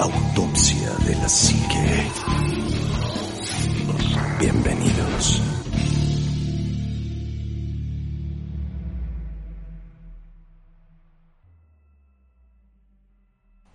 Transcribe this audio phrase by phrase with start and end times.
[0.00, 2.10] Autopsia de la Psique.
[4.40, 5.42] Bienvenidos.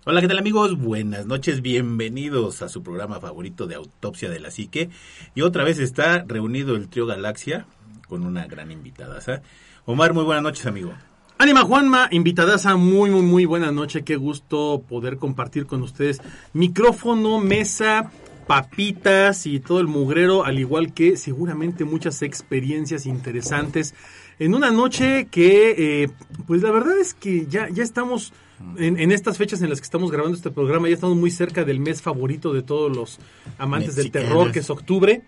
[0.04, 0.76] Hola, ¿qué tal amigos?
[0.76, 4.90] Buenas noches, bienvenidos a su programa favorito de Autopsia de la Psique.
[5.36, 7.68] Y otra vez está reunido el trío Galaxia
[8.08, 9.20] con una gran invitada.
[9.20, 9.42] ¿sabes?
[9.84, 10.92] Omar, muy buenas noches, amigo.
[11.38, 14.04] Ánima Juanma, invitadaza, muy, muy, muy buena noche.
[14.04, 16.22] Qué gusto poder compartir con ustedes
[16.54, 18.10] micrófono, mesa,
[18.46, 23.94] papitas y todo el mugrero, al igual que seguramente muchas experiencias interesantes
[24.38, 26.08] en una noche que, eh,
[26.46, 28.32] pues la verdad es que ya, ya estamos
[28.78, 31.64] en, en, estas fechas en las que estamos grabando este programa, ya estamos muy cerca
[31.64, 33.18] del mes favorito de todos los
[33.58, 35.22] amantes del terror, que es octubre.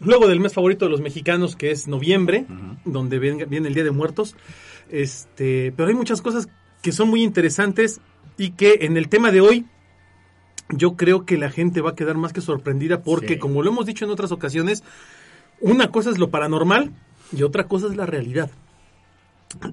[0.00, 2.78] Luego del mes favorito de los mexicanos, que es noviembre, uh -huh.
[2.84, 4.34] donde viene, viene el Día de Muertos.
[4.88, 6.48] Este, pero hay muchas cosas
[6.82, 8.00] que son muy interesantes
[8.38, 9.66] y que en el tema de hoy
[10.70, 13.38] yo creo que la gente va a quedar más que sorprendida porque, sí.
[13.38, 14.82] como lo hemos dicho en otras ocasiones,
[15.60, 16.92] una cosa es lo paranormal
[17.36, 18.50] y otra cosa es la realidad.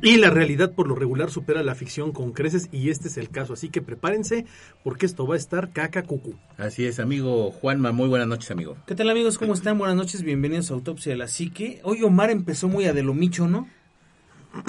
[0.01, 3.29] Y la realidad por lo regular supera la ficción con creces y este es el
[3.29, 3.53] caso.
[3.53, 4.45] Así que prepárense
[4.83, 6.35] porque esto va a estar caca cucú.
[6.57, 7.91] Así es, amigo Juanma.
[7.91, 8.77] Muy buenas noches, amigo.
[8.87, 9.37] ¿Qué tal, amigos?
[9.37, 9.77] ¿Cómo están?
[9.77, 10.23] Buenas noches.
[10.23, 11.79] Bienvenidos a Autopsia de la Psique.
[11.83, 13.67] Hoy Omar empezó muy a de lo micho, ¿no?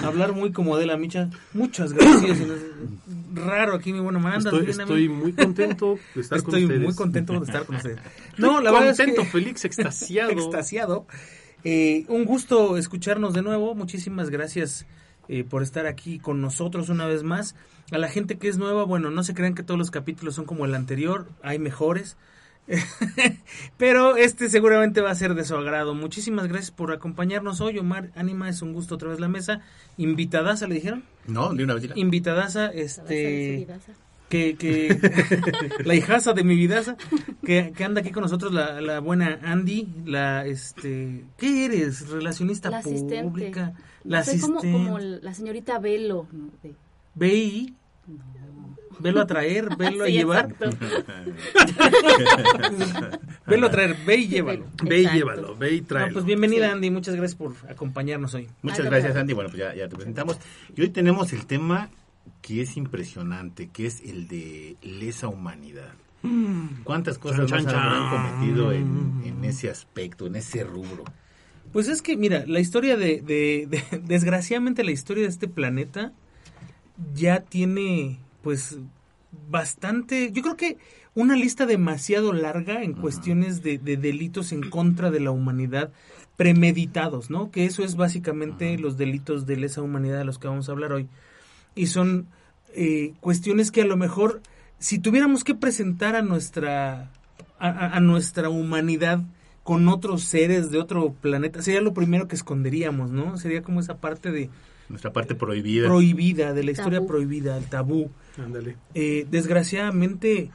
[0.04, 1.30] hablar muy como de la micha.
[1.52, 2.38] Muchas gracias.
[3.34, 4.50] Raro aquí, mi buena manda.
[4.50, 6.82] Estoy, estoy muy contento de estar estoy con ustedes.
[6.82, 7.98] muy contento de estar con ustedes.
[8.36, 9.32] No, la verdad contento, es que...
[9.32, 10.30] Félix, extasiado.
[10.32, 11.06] extasiado.
[11.64, 13.74] Eh, un gusto escucharnos de nuevo.
[13.74, 14.86] Muchísimas gracias
[15.28, 17.54] eh, por estar aquí con nosotros una vez más.
[17.90, 20.44] A la gente que es nueva, bueno, no se crean que todos los capítulos son
[20.44, 21.26] como el anterior.
[21.42, 22.16] Hay mejores.
[23.78, 25.94] Pero este seguramente va a ser de su agrado.
[25.94, 28.10] Muchísimas gracias por acompañarnos hoy, Omar.
[28.14, 29.60] Anima, es un gusto otra vez la mesa.
[29.96, 31.04] Invitadaza, ¿le dijeron?
[31.26, 31.88] No, de una vez.
[31.94, 33.66] Invitadaza, este...
[34.28, 34.98] Que, que
[35.84, 36.96] la hijaza de mi vidaza
[37.42, 42.68] que, que, anda aquí con nosotros la, la, buena Andy la este qué eres relacionista
[42.68, 43.72] la pública
[44.04, 46.26] la Soy como, como, la señorita Velo
[46.62, 46.74] de...
[47.14, 47.74] BI
[48.06, 48.58] no.
[49.00, 50.54] Velo a traer, velo sí, a llevar.
[53.46, 54.66] velo a traer, ve y llévalo.
[54.82, 56.08] Ve y llévalo, ve y tráelo.
[56.08, 56.72] No, pues bienvenida sí.
[56.72, 58.48] Andy, muchas gracias por acompañarnos hoy.
[58.62, 60.38] Muchas Ay, gracias Andy, bueno pues ya, ya te presentamos.
[60.74, 61.90] Y hoy tenemos el tema
[62.42, 65.94] que es impresionante, que es el de lesa humanidad.
[66.84, 71.04] ¿Cuántas cosas chan, chan, habrán cometido en, en, ese aspecto, en ese rubro?
[71.72, 76.12] Pues es que, mira, la historia de, de, de, desgraciadamente la historia de este planeta
[77.14, 78.78] ya tiene, pues,
[79.48, 80.78] bastante, yo creo que
[81.14, 85.92] una lista demasiado larga en cuestiones de, de delitos en contra de la humanidad
[86.36, 87.50] premeditados, ¿no?
[87.50, 90.92] Que eso es básicamente los delitos de lesa humanidad de los que vamos a hablar
[90.92, 91.08] hoy.
[91.78, 92.26] Y son
[92.74, 94.42] eh, cuestiones que a lo mejor
[94.78, 97.10] si tuviéramos que presentar a nuestra
[97.58, 99.20] a, a, nuestra humanidad
[99.64, 103.96] con otros seres de otro planeta sería lo primero que esconderíamos no sería como esa
[103.96, 104.50] parte de
[104.88, 107.08] nuestra parte prohibida prohibida de la historia tabú.
[107.08, 108.76] prohibida el tabú Ándale.
[108.94, 110.50] Eh, desgraciadamente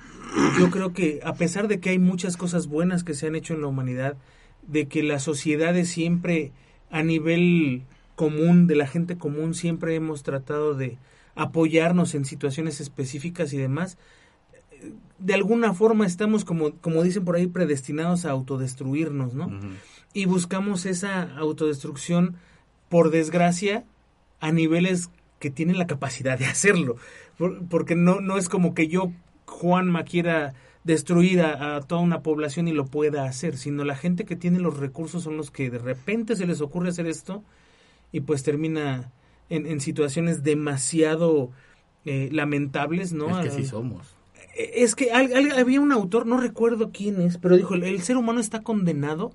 [0.58, 3.54] yo creo que a pesar de que hay muchas cosas buenas que se han hecho
[3.54, 4.16] en la humanidad
[4.68, 6.54] de que las sociedades siempre
[6.90, 7.84] a nivel
[8.16, 10.98] común de la gente común siempre hemos tratado de
[11.36, 13.98] apoyarnos en situaciones específicas y demás,
[15.20, 19.48] de alguna forma estamos, como, como dicen por ahí, predestinados a autodestruirnos, ¿no?
[19.48, 19.74] Uh -huh.
[20.14, 22.36] Y buscamos esa autodestrucción,
[22.90, 23.86] por desgracia,
[24.40, 26.98] a niveles que tienen la capacidad de hacerlo.
[27.38, 29.12] Por, porque no, no es como que yo,
[29.46, 30.54] Juanma, quiera
[30.84, 34.60] destruir a, a, toda una población y lo pueda hacer, sino la gente que tiene
[34.60, 37.42] los recursos son los que de repente se les ocurre hacer esto
[38.12, 39.10] y pues termina
[39.50, 41.51] en, en situaciones demasiado
[42.06, 43.40] eh, lamentables, ¿no?
[43.40, 44.16] Es que sí somos.
[44.56, 48.01] Es que al, al, había un autor, no recuerdo quién es, pero dijo, el, el
[48.04, 49.34] ser humano está condenado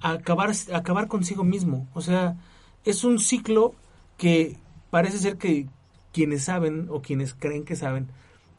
[0.00, 1.88] a acabar, a acabar consigo mismo.
[1.94, 2.36] O sea,
[2.84, 3.74] es un ciclo
[4.16, 4.56] que
[4.90, 5.66] parece ser que
[6.12, 8.08] quienes saben o quienes creen que saben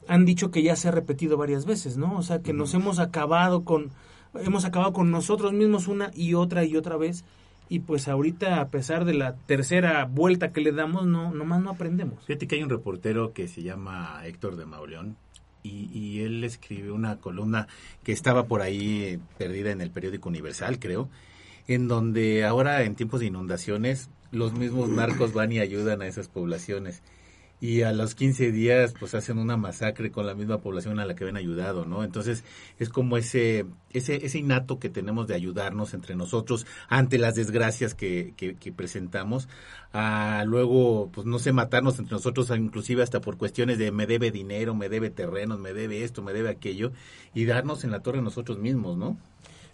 [0.08, 2.16] han dicho que ya se ha repetido varias veces, ¿no?
[2.16, 3.90] O sea, que nos hemos acabado con
[4.34, 7.24] hemos acabado con nosotros mismos una y otra y otra vez
[7.72, 11.70] y pues ahorita a pesar de la tercera vuelta que le damos, no nomás no
[11.70, 12.22] aprendemos.
[12.26, 15.16] Fíjate que hay un reportero que se llama Héctor de Mauleón
[15.62, 17.68] y, y él escribe una columna
[18.02, 21.08] que estaba por ahí perdida en el periódico Universal, creo,
[21.66, 26.28] en donde ahora en tiempos de inundaciones los mismos narcos van y ayudan a esas
[26.28, 27.02] poblaciones
[27.62, 31.14] y a los 15 días pues hacen una masacre con la misma población a la
[31.14, 32.02] que habían ayudado, ¿no?
[32.02, 32.42] Entonces
[32.80, 37.94] es como ese, ese, ese innato que tenemos de ayudarnos entre nosotros ante las desgracias
[37.94, 39.48] que, que, presentamos,
[39.92, 44.32] a luego pues no sé, matarnos entre nosotros inclusive hasta por cuestiones de me debe
[44.32, 46.90] dinero, me debe terrenos, me debe esto, me debe aquello
[47.32, 49.16] y darnos en la torre nosotros mismos, ¿no?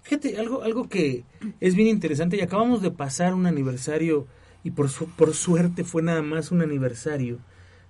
[0.03, 1.25] Fíjate, algo, algo que
[1.59, 4.27] es bien interesante y acabamos de pasar un aniversario
[4.63, 7.39] y por, por suerte fue nada más un aniversario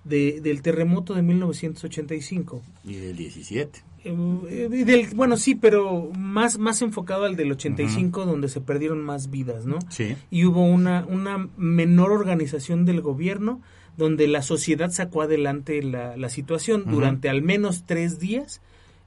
[0.05, 2.63] de, del terremoto de 1985.
[2.85, 3.83] Y del 17.
[4.05, 9.03] Eh, eh, del, bueno, sí, pero más, más enfocado al del 85, donde se perdieron
[9.03, 9.79] más vidas, ¿no?
[9.91, 10.17] Sí.
[10.31, 13.61] Y hubo una, una menor organización del gobierno,
[13.97, 18.61] donde la sociedad sacó adelante la, la situación durante al menos tres días.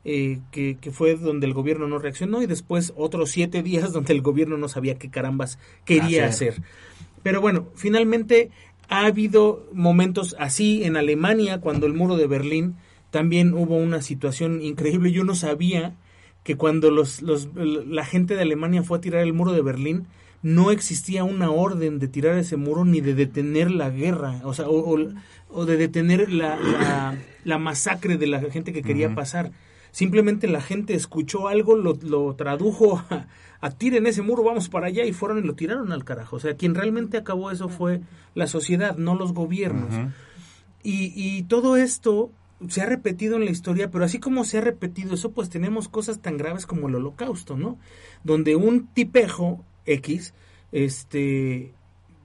[0.04, 4.14] Eh, que, que, fue donde el gobierno no reaccionó y después otros siete días donde
[4.14, 6.56] el gobierno no sabía qué carambas quería hacer.
[7.24, 8.50] Pero bueno, finalmente
[8.92, 12.76] ha habido momentos así en Alemania, cuando el muro de Berlín
[13.10, 15.14] también hubo una situación increíble.
[15.14, 15.96] Yo no sabía
[16.44, 20.08] que cuando los, los, la gente de Alemania fue a tirar el muro de Berlín,
[20.44, 24.68] no existía una orden de tirar ese muro ni de detener la guerra, o sea,
[24.68, 24.98] o,
[25.50, 27.16] o, de detener la,
[27.46, 29.52] la, masacre de la gente que quería pasar.
[29.92, 33.28] Simplemente la gente escuchó algo, lo, lo tradujo a,
[33.60, 36.38] a tiren ese muro, vamos para allá, y fueron y lo tiraron al carajo.
[36.38, 38.02] O sea, quien realmente acabó eso fue
[38.34, 39.94] la sociedad, no los gobiernos.
[40.84, 42.32] y, y todo esto
[42.68, 45.90] se ha repetido en la historia, pero así como se ha repetido eso, pues tenemos
[45.90, 47.80] cosas tan graves como el holocausto, ¿no?
[48.24, 50.34] Donde un tipejo X,
[50.72, 51.74] este,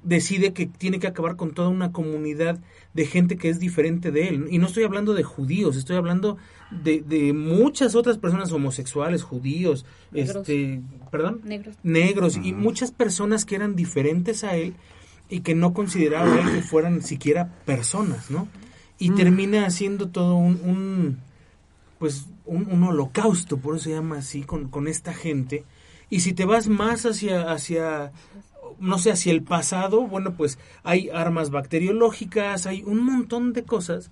[0.02, 2.60] decide que tiene que acabar con toda una comunidad
[2.94, 4.46] de gente que es diferente de él.
[4.50, 6.36] Y no estoy hablando de judíos, estoy hablando
[6.70, 13.56] de, de muchas otras personas homosexuales, judíos, este, perdón, negros, negros y muchas personas que
[13.56, 14.74] eran diferentes a él
[15.28, 18.48] y que no consideraba él que fueran siquiera personas, ¿no?
[18.98, 19.14] Y mm.
[19.14, 21.18] termina haciendo todo un, un
[21.98, 25.64] pues un, un, holocausto, por eso se llama así, con, con esta gente.
[26.10, 28.12] Y si te vas más hacia, hacia
[28.78, 34.10] no sé, hacia el pasado, bueno, pues hay armas bacteriológicas, hay un montón de cosas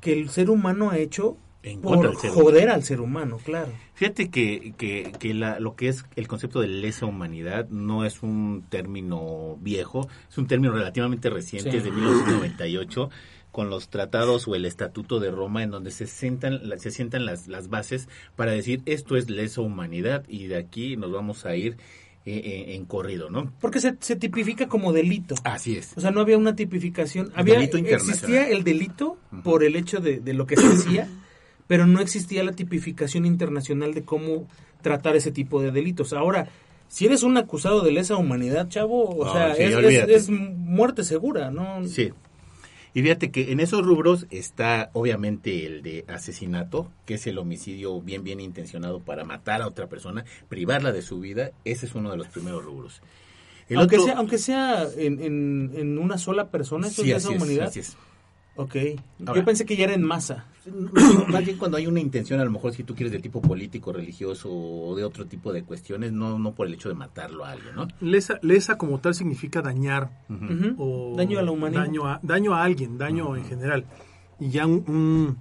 [0.00, 1.36] que el ser humano ha hecho
[1.82, 3.72] por joder al ser humano, claro.
[3.94, 8.22] Fíjate que, que, que la, lo que es el concepto de lesa humanidad no es
[8.22, 13.10] un término viejo, es un término relativamente reciente, es de 1998
[13.52, 17.48] con los tratados o el estatuto de Roma en donde se sientan se sientan las,
[17.48, 21.78] las bases para decir esto es lesa humanidad y de aquí nos vamos a ir
[22.28, 23.52] eh, eh, en corrido, ¿no?
[23.60, 25.36] Porque se, tipifica como delito.
[25.44, 25.92] Así es.
[25.96, 27.30] O sea, no había una tipificación.
[27.36, 31.08] Había, existía el delito por el hecho de, lo que se hacía,
[31.66, 34.46] pero no existía la tipificación internacional de cómo
[34.82, 36.12] tratar ese tipo de delitos.
[36.12, 36.48] Ahora,
[36.88, 39.74] si eres un acusado de lesa humanidad, chavo, o sea, es,
[40.08, 41.86] es, muerte segura, ¿no?
[41.86, 42.12] Sí,
[42.96, 48.00] y fíjate que en esos rubros está obviamente el de asesinato, que es el homicidio
[48.00, 51.50] bien, bien intencionado para matar a otra persona, privarla de su vida.
[51.66, 53.02] Ese es uno de los primeros rubros.
[53.76, 57.70] aunque, sea, aunque sea en, en, una sola persona, eso es esa humanidad.
[57.76, 57.98] es.
[58.56, 58.76] Ok.
[59.18, 60.46] Yo pensé que ya era en masa.
[61.28, 63.92] Más bien cuando hay una intención, a lo mejor si tú quieres de tipo político,
[63.92, 67.52] religioso o de otro tipo de cuestiones, no no por el hecho de matarlo a
[67.52, 67.86] alguien, ¿no?
[68.00, 70.10] Lesa, lesa como tal significa dañar.
[70.78, 71.82] o daño a la humanidad.
[71.82, 73.84] Daño a, daño a alguien, daño en general.
[74.40, 75.38] Y ya un,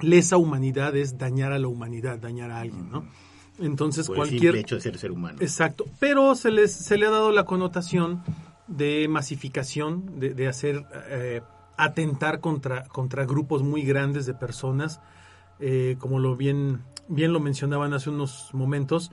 [0.00, 3.04] lesa humanidad es dañar a la humanidad, dañar a alguien, ¿no?
[3.58, 4.54] Entonces por cualquier...
[4.54, 5.38] El hecho de ser ser humano.
[5.40, 5.86] Exacto.
[5.98, 8.22] Pero se, les, se le ha dado la connotación
[8.68, 10.84] de masificación, de, de hacer...
[11.08, 11.40] Eh,
[11.76, 15.00] atentar contra, contra grupos muy grandes de personas,
[15.60, 19.12] eh, como lo bien, bien lo mencionaban hace unos momentos,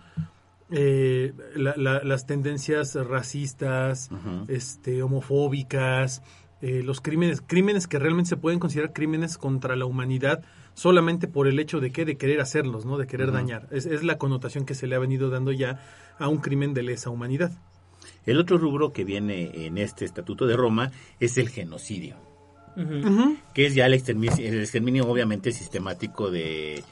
[0.72, 4.10] eh, las tendencias racistas,
[4.48, 6.24] este, homofóbicas,
[6.62, 10.44] eh, los crímenes, crímenes que realmente se pueden considerar crímenes contra la humanidad
[10.74, 12.98] solamente por el hecho de que de querer hacerlos, ¿no?
[12.98, 13.68] De querer dañar.
[13.70, 15.80] Es, es la connotación que se le ha venido dando ya
[16.18, 17.52] a un crimen de lesa humanidad.
[18.26, 22.33] El otro rubro que viene en este Estatuto de Roma es el genocidio
[23.54, 26.84] que es ya el exterminio, obviamente sistemático de,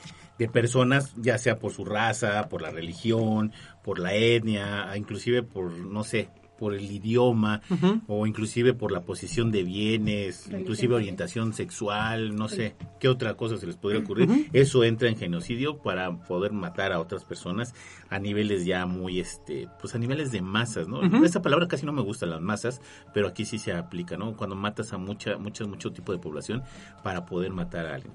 [0.52, 3.52] personas, ya sea por su raza, por la religión,
[3.84, 6.30] por la etnia, inclusive por, no sé,
[6.62, 7.64] por el idioma
[8.06, 13.58] o inclusive por la posición de bienes, inclusive orientación sexual, no sé, qué otra cosa
[13.58, 14.48] se les podría ocurrir.
[14.54, 17.74] Eso entra en genocidio para poder matar a otras personas
[18.12, 21.02] a niveles ya muy, este, pues a niveles de masas, ¿no?
[21.26, 22.80] Esa palabra casi no me gusta, las masas,
[23.12, 24.38] pero aquí sí se aplica, ¿no?
[24.38, 26.62] Cuando matas a mucha, muchas, mucho tipo de población
[27.02, 28.14] para poder matar a alguien.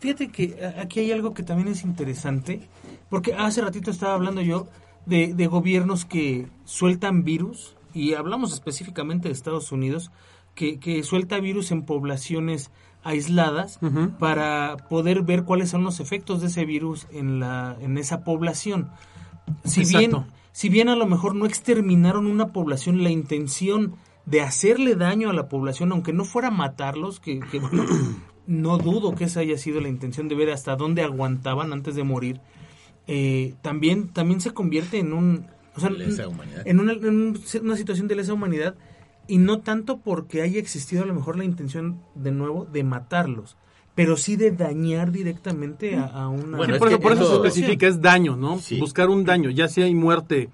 [0.00, 2.70] Fíjate que aquí hay algo que también es interesante,
[3.10, 4.66] porque hace ratito estaba hablando yo
[5.06, 10.10] de, de gobiernos que sueltan virus, y hablamos específicamente de Estados Unidos,
[10.54, 12.70] que, que suelta virus en poblaciones
[13.04, 13.78] aisladas
[14.18, 18.90] para poder ver cuáles son los efectos de ese virus en, la, en esa población.
[19.64, 20.12] Si bien,
[20.50, 23.94] si bien a lo mejor no exterminaron una población, la intención
[24.24, 27.60] de hacerle daño a la población, aunque no fuera matarlos, que, que
[28.48, 32.02] no dudo que esa haya sido la intención de ver hasta dónde aguantaban antes de
[32.02, 32.40] morir,
[33.06, 35.46] eh, también, también se convierte en un...
[36.64, 38.76] En, una, en una situación de lesa humanidad
[39.28, 43.58] y no tanto porque haya existido a lo mejor la intención de nuevo de matarlos,
[43.94, 46.56] pero sí de dañar directamente a, una...
[46.56, 48.58] Bueno, por, eso, por eso, se especifica, es daño, ¿no?
[48.78, 50.48] Buscar un daño, ya si hay muerte,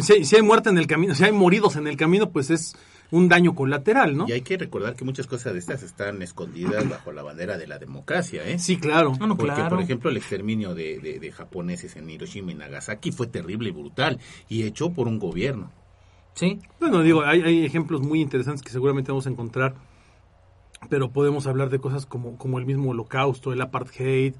[0.00, 2.76] si, si, hay muerte en el camino, si hay moridos en el camino, pues es
[3.12, 4.24] un daño colateral, ¿no?
[4.26, 7.66] Y hay que recordar que muchas cosas de estas están escondidas bajo la bandera de
[7.66, 8.58] la democracia, ¿eh?
[8.58, 9.12] Sí, claro.
[9.36, 13.72] Porque, por ejemplo, el exterminio de, de, japoneses en Hiroshima y Nagasaki fue terrible y
[13.72, 15.70] brutal y hecho por un gobierno.
[16.34, 16.58] Sí.
[16.80, 19.74] Bueno, digo, hay, hay ejemplos muy interesantes que seguramente vamos a encontrar,
[20.88, 24.34] pero podemos hablar de cosas como, como el mismo holocausto, el apartheid,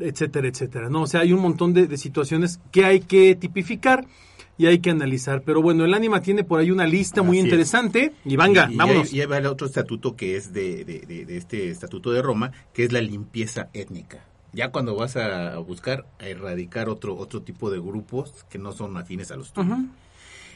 [0.00, 1.02] etcétera, etcétera, ¿no?
[1.02, 4.06] O sea, hay un montón de, de situaciones que hay que tipificar
[4.56, 5.42] y hay que analizar.
[5.42, 8.12] Pero bueno, el ánima tiene por ahí una lista muy interesante.
[8.24, 9.12] Y venga, vámonos.
[9.12, 13.00] Y, hay, otro estatuto que es de, de, este estatuto de Roma, que es la
[13.00, 14.24] limpieza étnica.
[14.52, 18.96] Ya cuando vas a buscar a erradicar otro, otro tipo de grupos que no son
[18.96, 19.78] afines a los tuyos.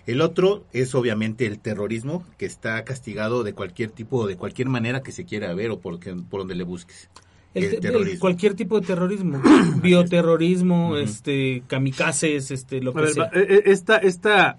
[0.07, 5.03] El otro es obviamente el terrorismo, que está castigado de cualquier tipo, de cualquier manera
[5.03, 7.11] que se quiera ver o por, por donde le busques.
[7.55, 9.41] El, cualquier tipo de terrorismo,
[9.83, 13.31] bioterrorismo, este, kamikazes, este, lo que sea.
[13.33, 14.59] Eh, eh, esta, esta,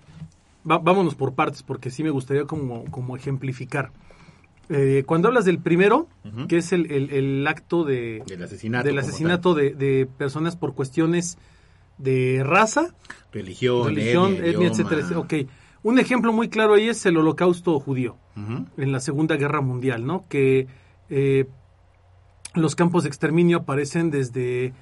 [0.63, 3.91] vámonos por partes porque sí me gustaría como, como ejemplificar.
[4.71, 6.07] Eh, cuando hablas del primero,
[6.47, 11.39] que es el, el, acto de, del asesinato, del asesinato de, de, personas por cuestiones
[11.97, 12.93] de raza,
[13.31, 15.33] religión, etnia, etcétera, Ok,
[15.81, 18.17] un ejemplo muy claro ahí es el holocausto judío
[18.77, 20.25] en la Segunda Guerra Mundial, ¿no?
[20.29, 20.67] Que
[21.09, 21.47] eh,
[22.53, 24.73] los campos de exterminio aparecen desde eh,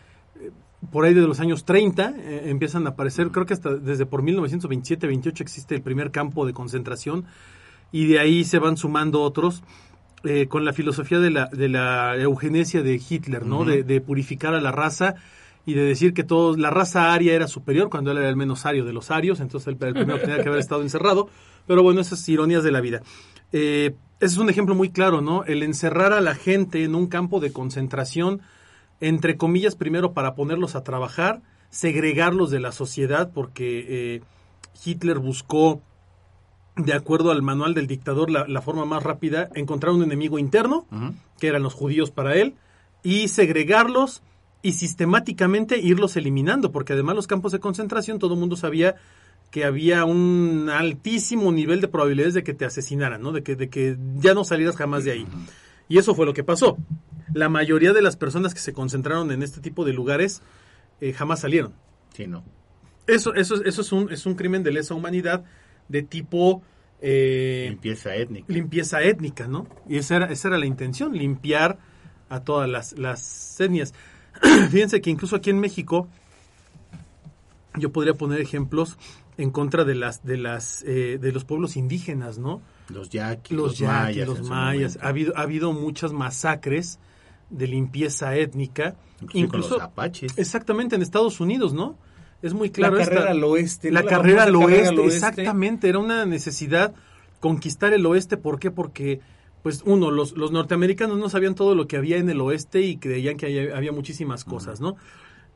[0.92, 4.22] por ahí de los años 30, eh, empiezan a aparecer, creo que hasta desde por
[4.24, 7.26] 1927-28 existe el primer campo de concentración
[7.92, 9.64] y de ahí se van sumando otros.
[10.24, 13.64] Eh, con la filosofía de la, de la eugenesia de Hitler, ¿no?
[13.64, 15.14] de, purificar a la raza
[15.68, 18.66] y de decir que todos, la raza aria era superior cuando él era el menos
[18.66, 21.28] ario de los arios, entonces el, primero tenía que haber estado encerrado.
[21.68, 23.02] Pero bueno, esas ironías de la vida.
[23.52, 25.44] Eh, ese es un ejemplo muy claro, ¿no?
[25.44, 28.42] El encerrar a la gente en un campo de concentración,
[29.02, 34.22] entre comillas, primero para ponerlos a trabajar, segregarlos de la sociedad, porque eh,
[34.86, 35.82] Hitler buscó,
[36.78, 40.88] de acuerdo al manual del dictador, la, forma más rápida, encontrar un enemigo interno,
[41.42, 42.56] que eran los judíos para él,
[43.04, 44.24] y segregarlos
[44.68, 48.98] y sistemáticamente irlos eliminando, porque además los campos de concentración todo el mundo sabía
[49.50, 53.32] que había un altísimo nivel de probabilidades de que te asesinaran, ¿no?
[53.32, 55.28] De que, de que ya no salieras jamás de ahí.
[55.88, 56.78] Y eso fue lo que pasó.
[57.34, 60.42] La mayoría de las personas que se concentraron en este tipo de lugares
[61.00, 61.72] eh, jamás salieron.
[62.14, 62.44] Sí, no.
[63.08, 65.46] Eso, eso, eso es, un, es un crimen de lesa humanidad
[65.88, 66.62] de tipo...
[67.00, 68.54] Eh, limpieza étnica.
[68.54, 69.66] Limpieza étnica, ¿no?
[69.88, 71.80] Y esa era, esa era la intención, limpiar
[72.28, 73.94] a todas las, las etnias.
[74.72, 76.08] Fíjense que incluso aquí en México,
[77.76, 78.98] yo podría poner ejemplos
[79.38, 82.62] en contra de las de las eh, de los pueblos indígenas, ¿no?
[82.90, 84.98] Los yaquis, los, mayas, los mayas.
[85.02, 87.00] Ha habido ha habido muchas masacres
[87.50, 88.96] de limpieza étnica,
[89.34, 90.38] incluso, los apaches.
[90.38, 91.98] Exactamente en Estados Unidos, ¿no?
[92.42, 96.94] Es muy claro la carrera al oeste, la, carrera, al oeste, exactamente, era una necesidad
[97.40, 98.70] conquistar el oeste, ¿por qué?
[98.70, 99.22] Porque
[99.68, 102.96] pues uno, los, los norteamericanos no sabían todo lo que había en el oeste y
[102.96, 104.96] creían que había, muchísimas cosas, ¿no?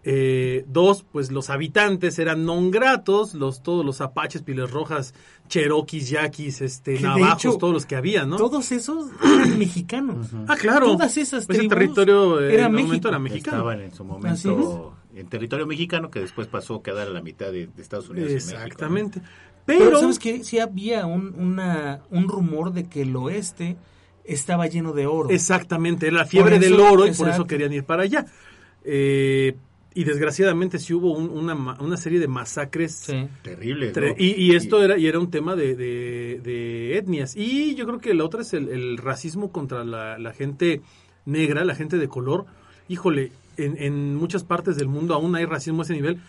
[0.04, 5.14] Eh, dos, pues los habitantes eran non gratos, los, todos los apaches, piles rojas,
[5.48, 8.36] cherokees, yaquis, este, navajos, todos los que había, ¿no?
[8.36, 10.28] Todos esos eran mexicanos.
[10.50, 10.88] Ah, claro.
[10.88, 13.08] Todas esas pues territorio eh, era, México.
[13.08, 13.60] era mexicano.
[13.60, 17.50] Estaban en su momento en territorio mexicano que después pasó a quedar a la mitad
[17.50, 18.30] de, Estados Unidos.
[18.30, 19.22] Exactamente.
[19.66, 23.78] Pero, ¿sabes que Sí había un, una, un rumor de que el oeste
[24.26, 25.30] estaba lleno de oro.
[25.30, 28.26] Exactamente, era la fiebre del oro y por eso querían ir para allá.
[28.84, 29.56] Eh,
[29.94, 33.12] y desgraciadamente sí hubo una, una, serie de masacres
[33.42, 33.94] terribles.
[34.18, 37.36] Y, esto era, y era un tema de, de, etnias.
[37.36, 40.82] Y yo creo que la otra es el, racismo contra la, gente
[41.26, 42.46] negra, la gente de color.
[42.88, 46.22] Híjole, en, en, muchas partes del mundo aún hay racismo a ese nivel.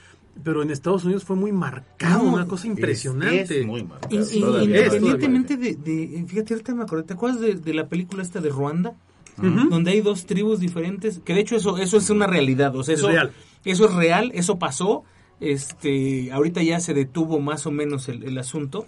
[0.43, 3.61] Pero en Estados Unidos fue muy marcado, una cosa impresionante.
[3.61, 4.17] Es, muy marcado.
[4.33, 8.49] independientemente de, de, Fíjate, ahorita me acordé, ¿te acuerdas de, de la película esta de
[8.49, 8.95] Ruanda?
[9.37, 12.95] donde hay dos tribus diferentes, que de hecho eso, eso es una realidad, o sea,
[12.95, 13.33] eso, es real.
[13.65, 15.05] eso es real, eso pasó,
[15.41, 18.87] este, ahorita ya se detuvo más o menos el, asunto,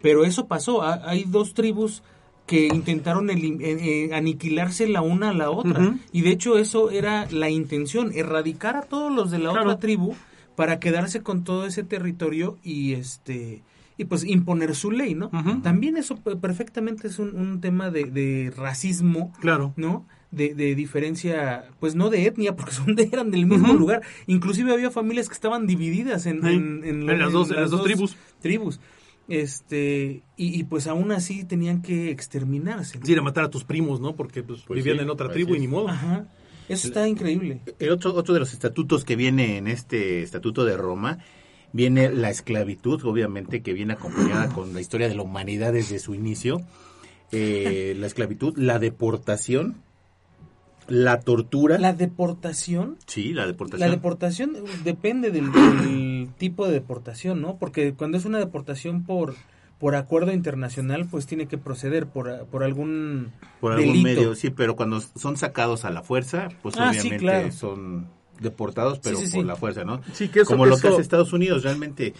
[0.00, 2.02] pero eso pasó, hay dos tribus
[2.46, 7.28] que intentaron eh, eh, aniquilarse la una a la otra, y de hecho eso era
[7.30, 10.14] la intención, erradicar a todos los de la otra tribu
[10.56, 13.62] para quedarse con todo ese territorio y este
[13.96, 15.30] y pues imponer su ley, ¿no?
[15.62, 20.06] También eso perfectamente es un, tema de, racismo, claro, ¿no?
[20.30, 24.02] De, diferencia, pues no de etnia, porque son de, eran del mismo lugar.
[24.26, 28.16] Inclusive había familias que estaban divididas en, en, las, dos, las dos tribus.
[28.40, 28.80] tribus.
[29.28, 32.98] Este, y, pues aún así tenían que exterminarse.
[32.98, 33.08] ¿no?
[33.08, 34.16] ir a matar a tus primos, ¿no?
[34.16, 35.88] Porque pues, pues vivían en otra tribu y ni modo.
[35.88, 36.26] Ajá.
[36.72, 37.60] Eso está increíble.
[37.78, 41.18] El otro, otro de los estatutos que viene en este estatuto de Roma
[41.72, 46.14] viene la esclavitud, obviamente, que viene acompañada con la historia de la humanidad desde su
[46.14, 46.62] inicio.
[47.32, 49.82] Eh, la esclavitud, la deportación,
[50.88, 51.78] la tortura.
[51.78, 52.98] ¿La deportación?
[53.06, 53.88] Sí, la deportación.
[53.88, 57.56] La deportación depende del, tipo de deportación, ¿no?
[57.56, 59.34] Porque cuando es una deportación por
[59.82, 64.76] por acuerdo internacional, pues tiene que proceder por, por algún Por algún medio, sí, pero
[64.76, 68.06] cuando son sacados a la fuerza, pues ah, obviamente son
[68.38, 70.00] deportados, pero por la fuerza, ¿no?
[70.12, 72.14] Sí, que Como lo que hace Estados Unidos, realmente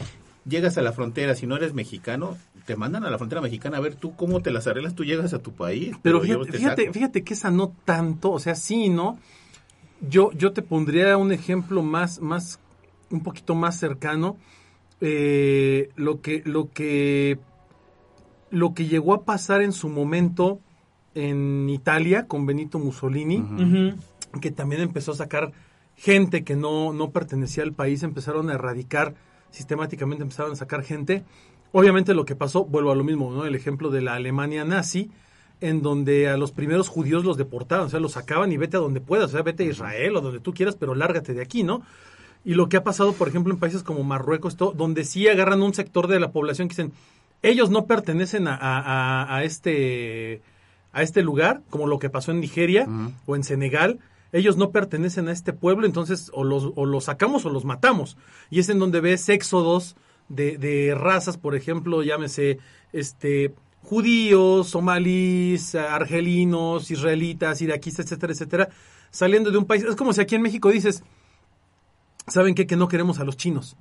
[0.45, 3.81] llegas a la frontera, si no eres mexicano, te mandan a la frontera mexicana a
[3.81, 5.95] ver tú cómo te las arreglas, tú llegas a tu país.
[6.03, 9.21] Pero, fíjate, fíjate, que esa no tanto, o sea, sí, ¿no?
[10.01, 12.59] Yo, yo te pondría un ejemplo más, más,
[13.09, 14.37] un poquito más cercano.
[15.01, 17.39] Eh, lo que, lo que,
[18.53, 20.61] lo que llegó a pasar en su momento
[21.15, 23.43] en Italia con Benito Mussolini,
[24.41, 25.53] que también empezó a sacar
[25.97, 29.15] gente que no, no pertenecía al país, empezaron a erradicar
[29.51, 31.25] sistemáticamente, empezaron a sacar gente.
[31.73, 33.47] Obviamente lo que pasó, vuelvo a lo mismo, ¿no?
[33.47, 35.11] El ejemplo de la Alemania nazi,
[35.63, 38.81] en donde a los primeros judíos los deportaron, o sea, los sacaban y vete a
[38.81, 41.63] donde puedas, o sea, vete a Israel o donde tú quieras, pero lárgate de aquí,
[41.63, 41.83] ¿no?
[42.45, 45.73] Y lo que ha pasado, por ejemplo, en países como Marruecos, donde sí agarran un
[45.73, 46.93] sector de la población que dicen,
[47.43, 50.43] ellos no pertenecen a, a, este,
[50.93, 52.87] a este lugar, como lo que pasó en Nigeria
[53.27, 53.99] o en Senegal,
[54.33, 58.17] ellos no pertenecen a este pueblo, entonces o los, o los sacamos o los matamos.
[58.49, 59.97] Y es en donde ves éxodos
[60.29, 62.59] de, de razas, por ejemplo, llámese
[62.93, 68.69] este judíos, somalíes, argelinos, israelitas, iraquíes, etcétera, etcétera,
[69.11, 69.83] saliendo de un país.
[69.83, 71.03] Es como si aquí en México dices,
[72.27, 72.67] ¿saben qué?
[72.67, 73.77] Que no queremos a los chinos.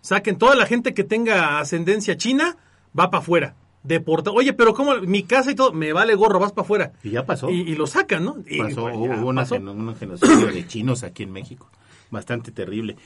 [0.00, 2.56] Saquen toda la gente que tenga ascendencia china,
[2.98, 4.36] va para afuera deportado.
[4.36, 4.96] Oye, pero ¿cómo?
[5.00, 6.92] Mi casa y todo, me vale gorro, vas para afuera.
[7.02, 7.50] Y ya pasó.
[7.50, 8.36] Y, lo sacan, ¿no?
[8.58, 11.70] pasó, hubo una, genocidio de chinos aquí en México.
[12.10, 12.96] Bastante terrible.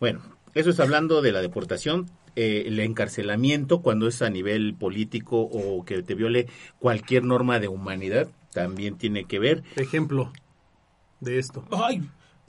[0.00, 0.20] Bueno,
[0.54, 5.84] eso es hablando de la deportación, eh, el encarcelamiento cuando es a nivel político o
[5.84, 9.62] que te viole cualquier norma de humanidad, también tiene que ver.
[9.76, 10.32] Ejemplo
[11.20, 11.64] de esto.
[11.70, 12.02] Ay,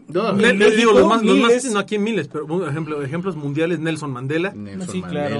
[0.07, 4.53] no, digo, los más, no aquí en miles, pero por ejemplo, ejemplos mundiales, Nelson Mandela,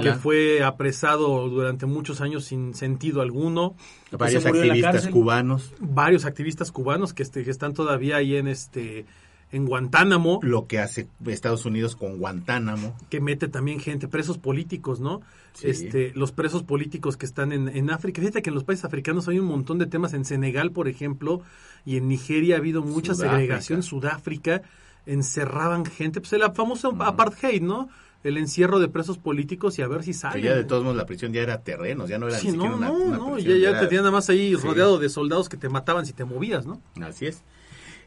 [0.02, 3.74] que fue apresado durante muchos años sin sentido alguno.
[4.10, 5.72] Varios activistas cubanos.
[5.78, 9.06] Varios activistas cubanos que, este, que están todavía ahí en este
[9.52, 10.40] en Guantánamo.
[10.42, 12.96] Lo que hace Estados Unidos con Guantánamo.
[13.08, 15.22] Que mete también gente, presos políticos, ¿no?
[15.62, 18.20] Este, los presos políticos que están en, en, África.
[18.20, 20.12] Fíjate que en los países africanos hay un montón de temas.
[20.12, 21.42] En Senegal, por ejemplo,
[21.84, 23.82] y en Nigeria ha habido mucha segregación.
[23.82, 24.62] Sudáfrica
[25.06, 26.20] encerraban gente.
[26.20, 27.88] Pues la famosa apartheid, ¿no?
[28.24, 30.42] el encierro de presos políticos y a ver si salen.
[30.42, 32.76] ya de todos modos la prisión ya era terreno, ya no era ni siquiera no,
[32.76, 35.68] una, no, no, ya, ya te tenían nada más ahí rodeado de soldados que te
[35.68, 36.80] mataban si te movías, ¿no?
[37.00, 37.42] Así es.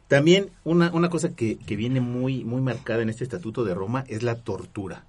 [0.09, 4.03] También una, una cosa que, que, viene muy, muy marcada en este Estatuto de Roma
[4.07, 5.05] es la tortura.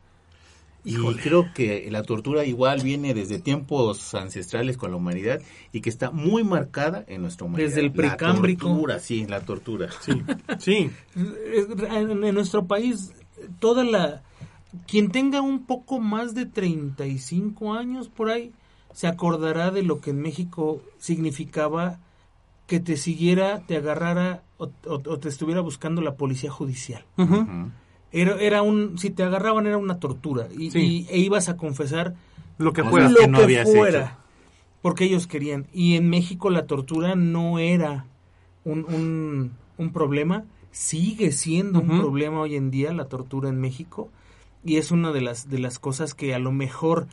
[0.84, 5.40] Y creo que la tortura igual viene desde tiempos ancestrales con la humanidad
[5.72, 7.68] y que está muy marcada en nuestra humanidad.
[7.68, 8.68] Desde el precámbrico.
[8.68, 9.88] La tortura, sí, la tortura.
[10.00, 10.22] Sí,
[10.58, 10.90] sí.
[11.14, 13.12] En nuestro país,
[13.58, 14.22] toda la...
[14.86, 18.52] Quien tenga un poco más de 35 años por ahí,
[18.92, 21.98] se acordará de lo que en México significaba
[22.66, 27.04] que te siguiera, te agarrara o, te estuviera buscando la policía judicial.
[28.12, 30.48] Era, era, un, si te agarraban era una tortura.
[30.56, 32.14] Y, e ibas a confesar
[32.58, 34.18] lo que fuera, lo que, fuera
[34.82, 35.66] porque ellos querían.
[35.72, 38.06] Y en México la tortura no era
[38.64, 44.10] un, un problema, sigue siendo un problema hoy en día la tortura en México.
[44.64, 47.06] Y es una de las de las cosas que a lo mejor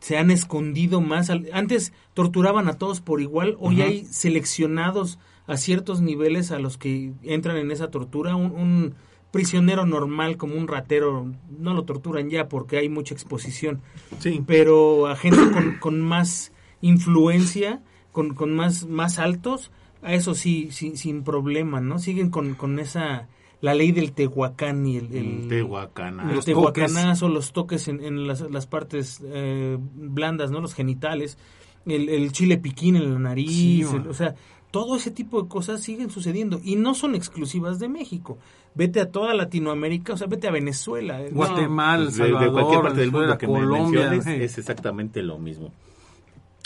[0.00, 1.30] se han escondido más.
[1.52, 7.12] Antes torturaban a todos por igual, hoy hay seleccionados a ciertos niveles a los que
[7.22, 8.36] entran en esa tortura.
[8.36, 8.94] Un,
[9.34, 11.26] prisionero normal como un ratero
[11.58, 13.80] no lo torturan ya porque hay mucha exposición.
[14.20, 14.40] Sí.
[14.46, 20.68] Pero a gente con, con más influencia, con, con más, más altos, a eso sí,
[20.70, 21.98] sin, sin problema, ¿no?
[21.98, 23.26] Siguen con, con esa
[23.60, 26.38] la ley del tehuacán y el, el, tehuacanazo.
[26.38, 30.60] el tehuacanazo, los toques en, en las, las, partes eh, blandas, ¿no?
[30.60, 31.38] Los genitales,
[31.86, 34.34] el, el, chile piquín en la nariz, o sea,
[34.70, 38.38] todo ese tipo de cosas siguen sucediendo y no son exclusivas de México.
[38.74, 43.00] Vete a toda Latinoamérica, o sea, vete a Venezuela, eh, Guatemala, Salvador, de, cualquier parte
[43.00, 45.72] del mundo que Colombia, me es exactamente lo mismo.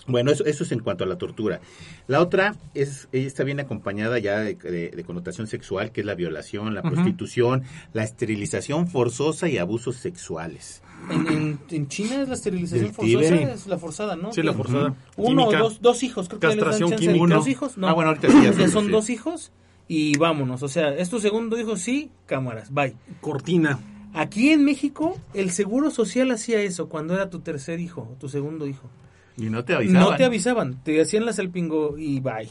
[0.09, 1.61] Bueno, eso, eso es en cuanto a la tortura.
[2.07, 6.75] La otra es, ella está bien acompañada ya de, connotación sexual, que es la violación,
[6.75, 10.83] la prostitución, la esterilización forzosa y abusos sexuales.
[11.11, 14.33] En, en, China es la esterilización forzosa, es la forzada, ¿no?
[14.33, 14.95] Sí, la forzada.
[15.17, 17.35] Uno o dos, dos hijos, creo que Castración les química.
[17.35, 17.77] ¿Dos hijos?
[17.77, 17.87] No.
[17.87, 19.53] Ah, bueno, ahorita sí, ya Ya son dos hijos
[19.89, 20.63] y vámonos.
[20.63, 21.77] O sea, ¿es tu segundo hijo?
[21.77, 22.95] Sí, cámaras, bye.
[23.21, 23.81] Cortina.
[24.15, 28.67] Aquí en México, el Seguro Social hacía eso cuando era tu tercer hijo, tu segundo
[28.67, 28.89] hijo.
[29.37, 30.03] Y no te avisaban.
[30.03, 32.49] No te avisaban, te hacían la salpingo y bye.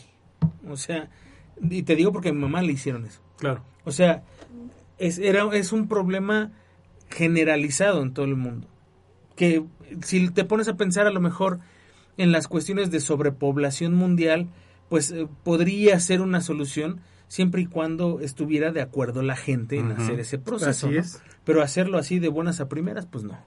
[0.69, 1.10] O sea,
[1.62, 3.19] y te digo porque a mi mamá le hicieron eso.
[3.38, 3.62] Claro.
[3.86, 4.23] O sea,
[4.97, 6.52] es, era, es un problema
[7.10, 8.67] generalizado en todo el mundo.
[9.36, 9.63] Que
[10.02, 11.60] si te pones a pensar a lo mejor
[12.17, 14.47] en las cuestiones de sobrepoblación mundial,
[14.89, 19.92] pues eh, podría ser una solución siempre y cuando estuviera de acuerdo la gente en
[19.92, 20.88] hacer ese proceso.
[20.88, 21.02] Así ¿no?
[21.02, 21.22] es.
[21.44, 23.38] Pero hacerlo así de buenas a primeras, pues no.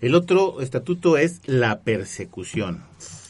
[0.00, 2.82] El otro estatuto es la persecución,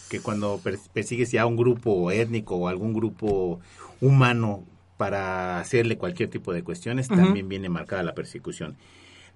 [0.08, 0.60] que cuando
[0.92, 3.60] persigues ya a un grupo étnico o algún grupo
[4.00, 4.64] humano
[4.96, 8.76] para hacerle cualquier tipo de cuestiones, también viene marcada la persecución.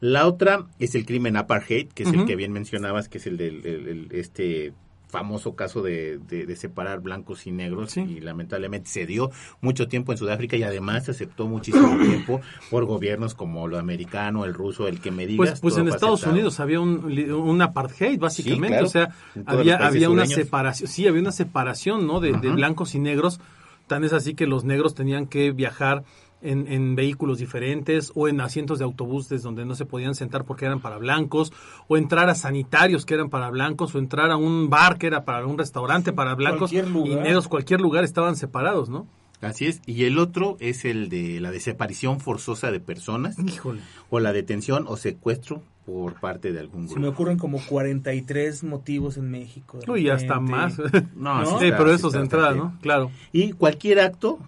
[0.00, 3.36] La otra es el crimen apartheid, que es el que bien mencionabas, que es el
[3.36, 4.72] del este
[5.08, 8.00] famoso caso de, de, separar blancos y negros Sí.
[8.00, 12.40] y lamentablemente se dio mucho tiempo en Sudáfrica y además se aceptó muchísimo tiempo
[12.70, 15.60] por gobiernos como lo americano, el ruso, el que me digas.
[15.60, 16.34] Pues, pues en Estados aceptado.
[16.34, 18.68] Unidos había un, apartheid, básicamente.
[18.68, 18.86] claro.
[18.86, 19.14] O sea,
[19.46, 20.90] había, había una separación.
[20.90, 22.20] Sí, había una separación, ¿no?
[22.20, 23.40] De, de blancos y negros.
[23.86, 26.04] Tan es así que los negros tenían que viajar
[26.40, 30.64] en, en vehículos diferentes o en asientos de autobuses donde no se podían sentar porque
[30.66, 31.52] eran para blancos,
[31.88, 35.24] o entrar a sanitarios que eran para blancos, o entrar a un bar que era
[35.24, 39.06] para un restaurante para blancos y negros, cualquier lugar estaban separados, ¿no?
[39.40, 39.80] Así es.
[39.86, 43.80] Y el otro es el de la desaparición forzosa de personas Híjole.
[44.10, 47.14] o la detención o secuestro por parte de algún Se me grupo.
[47.14, 49.78] ocurren como 43 motivos en México.
[49.86, 50.50] Uy, hasta repente.
[50.52, 50.78] más.
[51.16, 51.46] No, ¿No?
[51.50, 52.52] sí Sí, está- pero sí eso de entrada.
[52.54, 52.76] ¿no?
[52.82, 53.10] Claro.
[53.32, 54.38] Y cualquier acto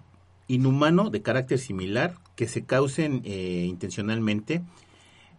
[0.53, 4.61] inhumano de carácter similar que se causen eh, intencionalmente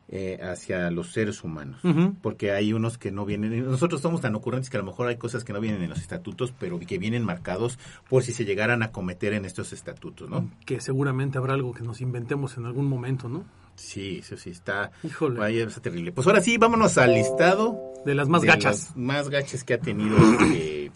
[0.09, 1.81] eh, hacia los seres humanos.
[2.21, 5.17] Porque hay unos que no vienen, nosotros somos tan ocurrentes que a lo mejor hay
[5.17, 7.79] cosas que no vienen en los estatutos, pero que vienen marcados
[8.11, 10.51] por si se llegaran a cometer en estos estatutos, ¿no?
[10.67, 13.45] Que seguramente habrá algo que nos inventemos en algún momento, ¿no?
[13.75, 15.39] Sí, eso sí está, Híjole.
[15.41, 16.13] vaya, está terrible.
[16.13, 18.89] Pues ahora sí, vámonos al listado De las más de gachas.
[18.89, 20.17] las más gachas que ha tenido
[20.55, 20.91] eh,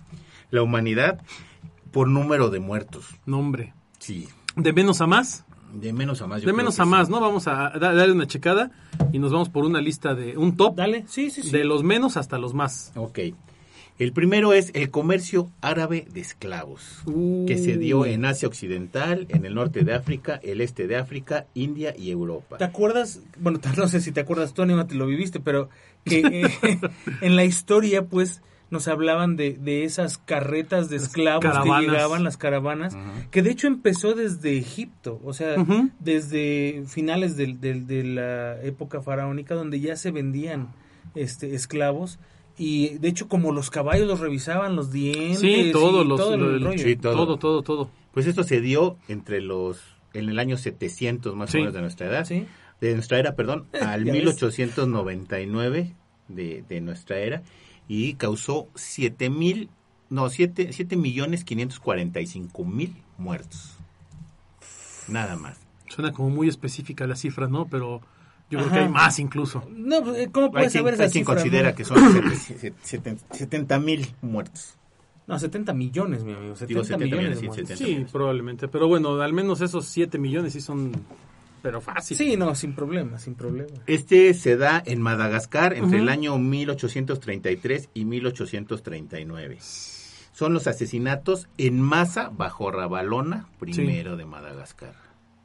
[0.50, 1.22] la humanidad
[1.90, 3.06] por número de muertos.
[3.24, 3.72] Nombre.
[4.06, 5.44] Sí, De menos a más.
[5.74, 6.40] de menos a más.
[6.42, 6.88] yo De menos a sí.
[6.90, 7.20] más, ¿no?
[7.20, 8.70] Vamos a da- darle una checada
[9.12, 11.50] y nos vamos por una lista de un top Dale, sí, sí, sí.
[11.50, 12.92] de los menos hasta los más.
[12.94, 13.18] Ok.
[13.98, 17.02] El primero es el comercio árabe de esclavos,
[17.46, 21.46] que se dio en Asia Occidental, en el norte de África, el este de África,
[21.54, 22.58] India y Europa.
[22.58, 23.20] ¿Te acuerdas?
[23.40, 25.70] Bueno, no sé si te acuerdas, Tony, no te lo viviste, pero
[26.04, 26.78] que eh,
[27.22, 31.80] en la historia, pues, nos hablaban de, de esas carretas de esclavos caravanas.
[31.80, 32.96] que llegaban, las caravanas,
[33.30, 35.54] que de hecho empezó desde Egipto, o sea,
[36.00, 40.68] desde finales del- del- de la época faraónica, donde ya se vendían
[41.14, 42.18] este esclavos.
[42.58, 45.40] Y de hecho, como los caballos los revisaban, los dientes.
[45.40, 46.78] Sí, todos y los todo el lo- rollo.
[46.82, 47.14] Sí, todo.
[47.14, 47.90] todo, todo, todo.
[48.12, 49.80] Pues esto se dio entre los,
[50.14, 51.58] en el año 700 más Sí.
[51.58, 52.46] o menos de nuestra edad, Sí.
[52.80, 54.22] de nuestra era, perdón, al Ya ves.
[54.22, 55.92] 1899
[56.28, 57.42] de, de nuestra era,
[57.88, 59.70] y causó 7 mil,
[60.10, 63.76] no, 7, 7 millones 545 mil muertos.
[65.08, 65.58] Nada más.
[65.88, 67.66] Suena como muy específica la cifra, ¿no?
[67.66, 68.00] Pero
[68.50, 69.62] yo creo que hay más incluso.
[69.70, 71.76] No, pues, eh, ¿cómo puedes saber esa hay quien cifra, considera no?
[71.76, 71.98] que son
[72.82, 74.76] 70 mil muertos.
[75.26, 76.54] No, 70 millones, mi amigo.
[76.54, 77.40] 70, Digo, 70 millones.
[77.40, 77.78] millones, de sí, muertos.
[77.78, 78.06] 70.
[78.08, 78.68] Sí, probablemente.
[78.68, 80.92] Pero bueno, al menos esos 7 millones sí son...
[81.62, 82.16] Pero fácil.
[82.16, 83.70] Sí, no, sin problema, sin problema.
[83.86, 86.02] Este se da en Madagascar entre Ujú.
[86.04, 89.58] el año 1833 y 1839.
[90.32, 94.94] Son los asesinatos en masa bajo Rabalona, primero de Madagascar.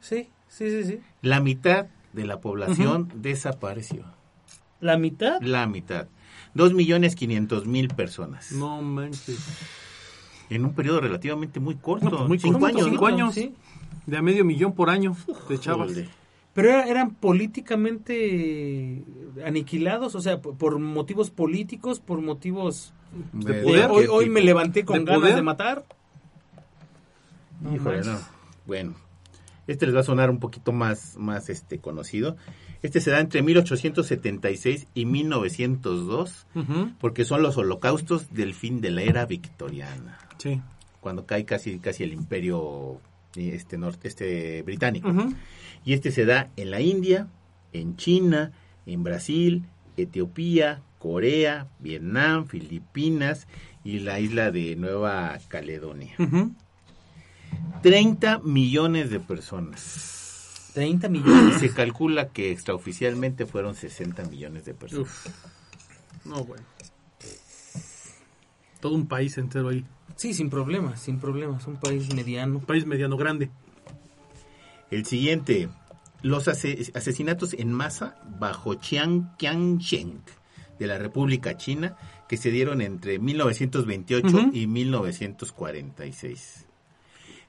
[0.00, 1.00] Sí, sí, sí, sí.
[1.22, 4.04] La mitad de la población desapareció.
[4.80, 5.40] ¿La mitad?
[5.40, 6.08] La mitad.
[6.54, 8.52] Dos millones quinientos mil personas.
[8.52, 9.38] No manches.
[10.50, 12.10] En un periodo relativamente muy corto.
[12.10, 12.88] No, pues muy cinco corto, años.
[12.90, 13.14] cinco ¿no?
[13.14, 13.34] años.
[13.34, 13.54] Sí.
[14.06, 15.16] De a medio millón por año
[15.48, 15.90] de chavas.
[15.92, 16.08] Híjole.
[16.54, 19.02] Pero era- eran políticamente
[19.44, 22.92] aniquilados, o sea, por, motivos políticos, por motivos...
[23.32, 25.34] De de, poder, hoy, ¿qué hoy me levanté con ¿De ganas poder?
[25.36, 25.84] de matar.
[27.60, 28.18] No Híjole, no.
[28.66, 28.94] Bueno,
[29.66, 32.36] este les va a sonar un poquito más, más este conocido.
[32.82, 36.90] Este se da entre 1876 y 1902, Ujú.
[36.98, 40.60] porque son los holocaustos del fin de la era victoriana, Sí.
[41.00, 42.98] cuando cae casi, casi el imperio
[43.36, 45.12] este, norte, este británico.
[45.84, 47.28] Y este se da en la India,
[47.72, 48.52] en China,
[48.86, 49.64] en Brasil,
[49.96, 53.46] Etiopía, Corea, Vietnam, Filipinas
[53.84, 56.14] y la isla de Nueva Caledonia.
[56.18, 56.52] Ujú.
[57.82, 60.70] 30 millones de personas.
[60.74, 61.60] 30 Y millones.
[61.60, 65.08] se calcula que extraoficialmente fueron 60 millones de personas.
[65.08, 65.26] Uf.
[66.24, 66.64] No, bueno.
[68.82, 69.82] Todo un país entero ahí.
[70.16, 71.66] Sí, sin problemas, sin problemas.
[71.66, 72.58] Un país mediano.
[72.58, 73.48] Un país mediano grande.
[74.90, 75.70] El siguiente,
[76.20, 80.20] los ase- asesinatos en masa bajo Chiang Kai-shek
[80.78, 81.96] de la República China
[82.28, 84.50] que se dieron entre 1928 Ujú.
[84.52, 86.66] y 1946.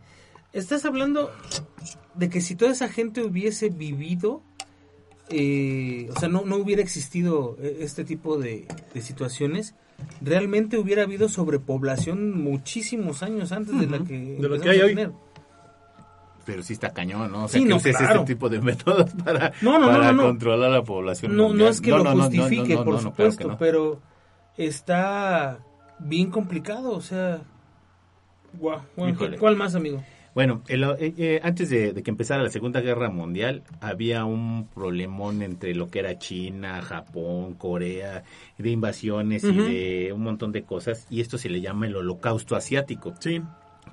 [0.53, 1.31] Estás hablando
[2.14, 4.43] de que si toda esa gente hubiese vivido,
[5.31, 9.75] eh, o sea, no, no hubiera existido eh, este tipo de, de situaciones,
[10.21, 14.85] realmente hubiera habido sobrepoblación muchísimos años antes de la que, De lo que hay a
[14.87, 14.95] hoy.
[16.44, 17.44] Pero sí está cañón, ¿no?
[17.44, 18.20] O sea, Sí, que no, uses claro.
[18.20, 21.90] este tipo de métodos para, No, no, para controlar la población No, no es que
[21.90, 24.00] lo justifique, por claro supuesto, pero
[24.57, 25.59] está
[25.98, 27.40] bien complicado, o sea...
[28.55, 29.18] Guau, bueno.
[29.38, 30.03] ¿Cuál más, amigo?
[30.35, 34.68] Bueno, el- eh, eh, antes de, de que empezara la Segunda Guerra Mundial, había un
[34.72, 38.22] problemón entre lo que era China, Japón, Corea,
[38.59, 42.55] de invasiones y de un montón de cosas, y esto se le llama el Holocausto
[42.57, 43.42] Asiático, Sí.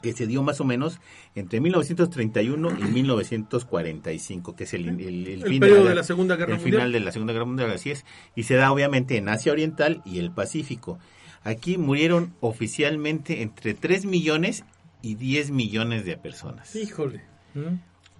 [0.02, 1.00] Que se dio más o menos
[1.36, 6.04] entre 1931 y 1945, que es el, el, el El fin periodo de de la
[6.04, 6.74] Segunda Guerra el Mundial.
[6.82, 8.06] final de la Segunda Guerra Mundial, así es,
[8.36, 11.00] y se da obviamente en Asia Oriental y el Pacífico.
[11.44, 14.64] Aquí murieron oficialmente entre 3 millones
[15.02, 16.76] y 10 millones de personas.
[16.76, 17.22] Híjole.
[17.54, 17.76] ¿Mm?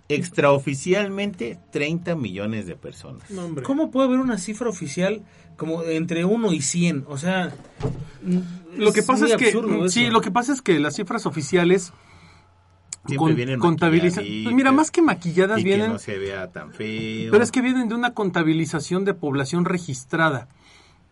[0.10, 3.30] Extraoficialmente 30 millones de personas.
[3.30, 3.50] No.
[3.64, 5.22] ¿Cómo puede haber una cifra oficial
[5.58, 7.06] como entre 1 y 100?
[7.08, 7.54] O sea,
[8.24, 9.52] mm, Lo que pasa muy es que
[9.90, 10.12] sí, eso.
[10.12, 11.92] lo que pasa es que las cifras oficiales
[13.06, 16.74] Siempre con- vienen Pues mira, más que maquilladas y que vienen, no se vea tan
[16.74, 17.32] feo.
[17.32, 20.50] pero es que vienen de una contabilización de población registrada,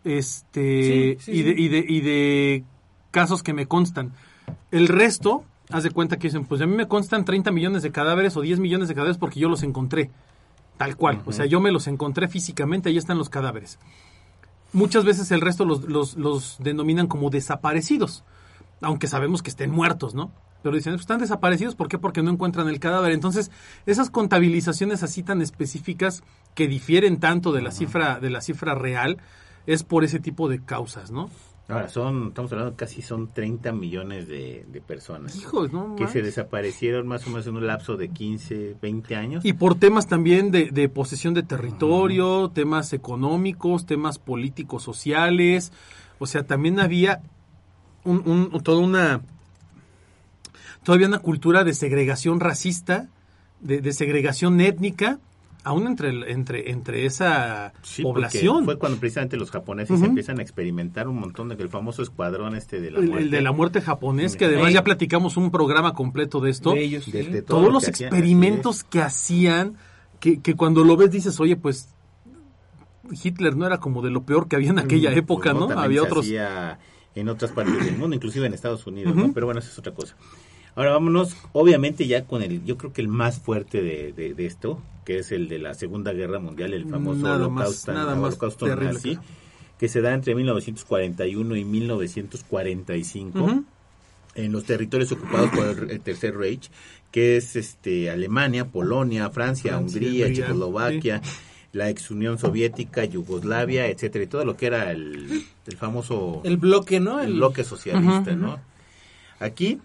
[0.04, 1.62] este, Sí, sí, y, De, sí.
[1.62, 2.64] y de y de
[3.10, 4.12] casos que me constan.
[4.70, 7.92] El resto, haz de cuenta que dicen, pues a mí me constan 30 millones de
[7.92, 10.10] cadáveres o 10 millones de cadáveres porque yo los encontré,
[10.76, 11.22] tal cual.
[11.26, 13.78] O sea, yo me los encontré físicamente, ahí están los cadáveres.
[14.72, 18.24] Muchas veces el resto los, los, los denominan como desaparecidos,
[18.80, 20.30] aunque sabemos que estén muertos, ¿no?
[20.62, 21.98] Pero dicen, están desaparecidos, ¿por qué?
[21.98, 23.12] Porque no encuentran el cadáver.
[23.12, 23.50] Entonces,
[23.86, 26.24] esas contabilizaciones así tan específicas
[26.54, 29.18] que difieren tanto de la cifra, de la cifra real,
[29.66, 31.30] es por ese tipo de causas, ¿no?
[31.68, 35.34] Ahora, son, estamos hablando casi son 30 millones de, de personas.
[35.34, 35.96] Hijos, ¿no?
[35.96, 39.44] que se desaparecieron más o menos en un lapso de 15, 20 años.
[39.44, 45.72] Y por temas también de, de posesión de territorio, temas económicos, temas políticos, sociales.
[46.20, 47.20] O sea, también había
[48.04, 49.20] un, un- toda una
[50.84, 53.08] todavía una cultura de segregación racista,
[53.60, 55.18] de, de segregación étnica,
[55.66, 58.64] aún entre entre entre esa Sí, población.
[58.64, 62.54] Fue cuando precisamente los japoneses empiezan a experimentar un montón de que el famoso escuadrón
[62.54, 63.24] este de la el, muerte.
[63.24, 66.72] el de la muerte japonés, que además ya platicamos un programa completo de esto.
[66.72, 67.30] De ellos, de- sí.
[67.30, 69.76] de todo todos lo los que experimentos que hacían,
[70.20, 71.88] que, que cuando lo ves dices, oye, pues
[73.22, 75.78] Hitler no era como de lo peor que había en aquella época, Pues ¿no?
[75.80, 76.26] Había otros...
[77.14, 79.32] en otras partes del mundo, inclusive en Estados Unidos, ¿no?
[79.32, 80.16] Pero bueno, eso es otra cosa.
[80.76, 84.46] Ahora vámonos, obviamente ya con el, yo creo que el más fuerte de, de- de
[84.46, 88.14] esto, que es el de la Segunda Guerra Mundial, el famoso Nada más- holocausto, nada
[88.14, 89.22] más holocausto terrible nazi, que-
[89.78, 93.64] que se da entre 1941 y 1945 Ujú.
[94.34, 96.70] en los territorios ocupados por el, el Tercer Reich,
[97.10, 101.22] que es este Alemania, Polonia, Francia, Francia, Hungría, Hungría, Checoslovaquia,
[101.72, 105.44] la ex Unión Soviética, Yugoslavia, etcétera, y todo lo que era el,
[105.78, 106.40] famoso...
[106.44, 107.20] El bloque, ¿no?
[107.20, 108.58] El, bloque socialista, ¿no?
[109.40, 109.78] Aquí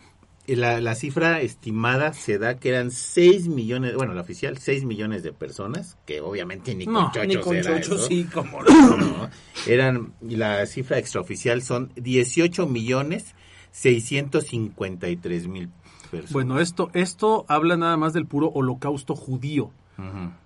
[0.56, 5.24] la, la, cifra estimada se da que eran 6 millones, bueno, la oficial, 6 millones
[5.24, 9.30] de personas, que obviamente ni con chochos ni con era chochos, sí, como no.
[9.68, 13.36] Eran, y la cifra extraoficial son 18 millones
[13.72, 15.70] 653 mil
[16.10, 16.34] personas.
[16.34, 19.72] Bueno, esto, esto habla nada más del puro holocausto judío.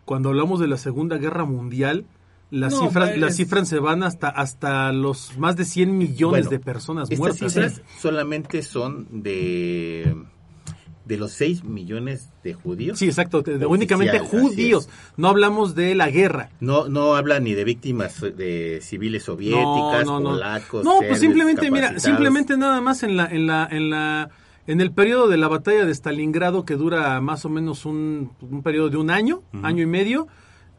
[0.04, 2.06] Cuando hablamos de la Segunda Guerra Mundial,
[2.56, 7.10] las cifras las cifras se van hasta hasta los más de 100 millones de personas
[7.18, 7.42] muertas.
[7.42, 10.16] Estas cifras solamente son de
[11.04, 12.98] de los 6 millones de judíos.
[12.98, 14.90] Sí, exacto, únicamente judíos.
[15.18, 16.50] No hablamos de la guerra.
[16.60, 20.84] No no habla ni de víctimas de civiles soviéticas, no, no, polacos.
[20.84, 24.30] No, pues simplemente mira, simplemente nada más en la en la en la
[24.68, 28.64] en el periodo de la batalla de Stalingrado, que dura más o menos un, un
[28.64, 30.28] periodo de un año, año y medio,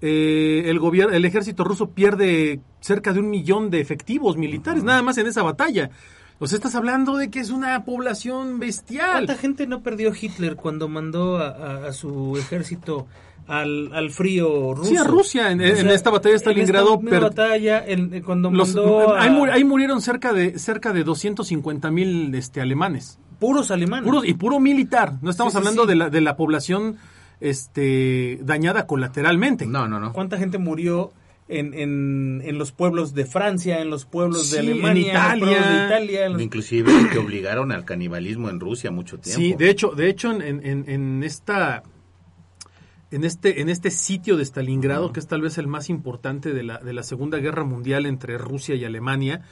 [0.03, 5.03] eh, el gobierno, el ejército ruso pierde cerca de un millón de efectivos militares, nada
[5.03, 5.91] más en esa batalla.
[6.39, 9.11] O sea, estás hablando de que es una población bestial.
[9.13, 13.07] ¿Cuánta gente no perdió Hitler cuando mandó a, su ejército
[13.47, 14.91] al, al, frío ruso?
[14.91, 17.01] Sí, a Rusia, en, esta batalla de Stalingrado.
[17.01, 17.85] En esta batalla,
[18.23, 23.19] cuando mandó ahí, murieron cerca de, cerca de 250 mil este, alemanes.
[23.39, 24.13] Puros alemanes.
[24.25, 25.15] y puro militar.
[25.23, 26.97] No estamos hablando De, la, de la población
[27.41, 29.67] este, dañada colateralmente.
[29.67, 30.13] No, no, no.
[30.13, 31.13] ¿Cuánta gente murió
[31.49, 36.91] en, en, los pueblos de Francia, en los pueblos de Alemania, en Italia, Italia inclusive
[37.13, 39.41] que obligaron al canibalismo en Rusia mucho tiempo.
[39.41, 41.85] Sí, de hecho, de hecho en, en, esta
[43.13, 46.65] en este en este sitio de Stalingrado, que es tal vez el más importante de
[46.65, 49.43] la de la Segunda Guerra Mundial entre Rusia y Alemania,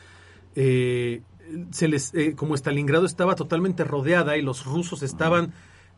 [0.57, 1.23] eh,
[1.71, 5.53] se les eh, como Stalingrado estaba totalmente rodeada y los rusos estaban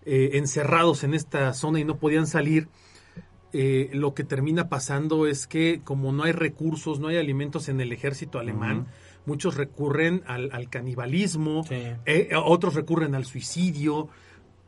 [0.06, 2.68] eh, encerrados en esta zona y no podían salir
[3.58, 7.80] eh, lo que termina pasando es que como no hay recursos, no hay alimentos en
[7.80, 8.86] el ejército alemán,
[9.24, 14.08] muchos recurren al, canibalismo, eh, otros recurren al suicidio.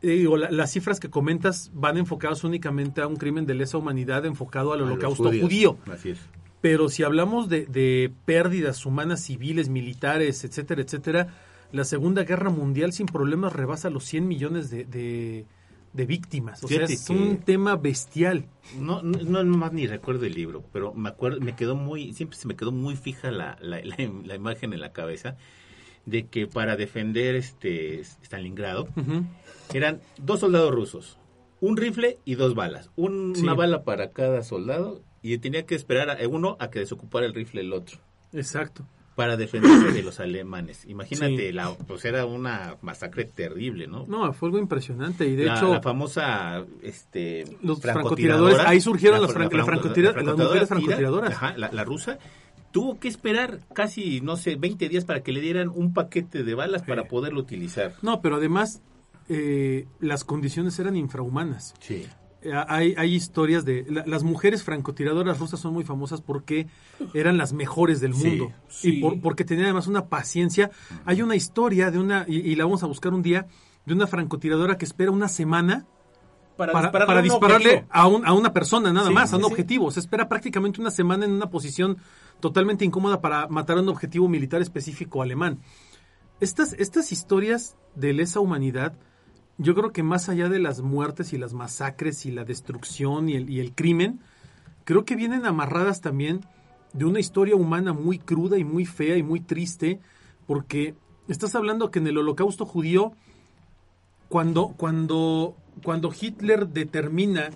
[0.01, 4.73] Eh, las cifras que comentas van enfocadas únicamente a un crimen de lesa humanidad enfocado
[4.73, 5.77] al holocausto judío.
[6.61, 11.27] Pero si hablamos de, pérdidas humanas civiles, militares, etcétera, etcétera,
[11.71, 15.45] la Segunda Guerra Mundial sin problemas rebasa los 100 millones de
[15.93, 16.63] de víctimas.
[16.63, 18.45] O sea, es un tema bestial.
[18.77, 22.37] No, no, no, más ni recuerdo el libro, pero me acuerdo, me quedó muy, siempre
[22.37, 25.37] se me quedó muy fija la, la, la, imagen en la cabeza
[26.05, 28.87] de que para defender este Stalingrado
[29.73, 31.17] eran dos soldados rusos,
[31.59, 36.27] un rifle y dos balas, una bala para cada soldado y tenía que esperar a
[36.27, 37.99] uno a que desocupara el rifle el otro.
[38.31, 38.85] Exacto
[39.19, 40.85] para defenderse de los alemanes.
[40.87, 44.05] Imagínate, la, pues era una masacre terrible, ¿no?
[44.07, 49.35] No, fue algo impresionante y de hecho la famosa este los francotiradores, ahí surgieron las,
[49.35, 49.65] mujeres
[50.69, 51.33] francotiradoras.
[51.33, 52.17] Ajá, la, rusa
[52.71, 56.53] tuvo que esperar casi, no sé, 20 días para que le dieran un paquete de
[56.53, 57.95] balas para poderlo utilizar.
[58.01, 58.81] No, pero además
[59.27, 61.73] eh, las condiciones eran infrahumanas.
[61.81, 62.07] Sí.
[62.41, 63.85] Eh, hay, hay historias de...
[64.05, 66.67] las mujeres francotiradoras rusas son muy famosas porque
[67.13, 68.51] eran las mejores del mundo.
[68.83, 70.71] Y porque tenían además una paciencia.
[71.05, 73.47] Hay una historia de una, y, la vamos a buscar un día,
[73.85, 75.85] de una francotiradora que espera una semana
[76.55, 79.91] para, para, dispararle a, un, a, una persona nada más, a un objetivo.
[79.91, 81.97] Se espera prácticamente una semana en una posición
[82.41, 85.59] totalmente incómoda para matar a un objetivo militar específico alemán.
[86.39, 88.93] Estas, estas historias de lesa humanidad
[89.59, 93.35] yo creo que más allá de las muertes y las masacres y la destrucción y
[93.35, 94.21] el, y el crimen,
[94.85, 96.39] creo que vienen amarradas también
[96.93, 99.99] de una historia humana muy cruda y muy fea y muy triste,
[100.47, 100.95] porque
[101.27, 103.11] estás hablando que en el holocausto judío,
[104.29, 107.49] cuando, cuando, cuando Hitler determina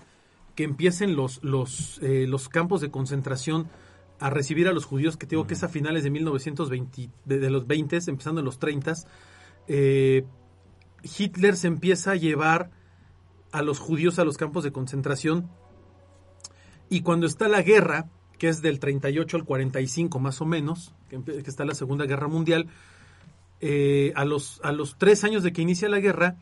[0.56, 3.68] que empiecen los, los, eh, los campos de concentración
[4.20, 7.66] a recibir a los judíos, que tengo que es a finales de 1920, de, los
[7.66, 8.94] 20, empezando en los 30,
[9.68, 10.26] eh,
[11.04, 12.72] Hitler se empieza a llevar
[13.52, 15.50] a los judíos a los campos de concentración
[16.90, 21.22] y cuando está la guerra, que es del 38 al 45 más o menos, que,
[21.46, 22.68] está la Segunda Guerra Mundial,
[23.62, 26.38] eh, a, los, a los tres años de que inicia la guerra,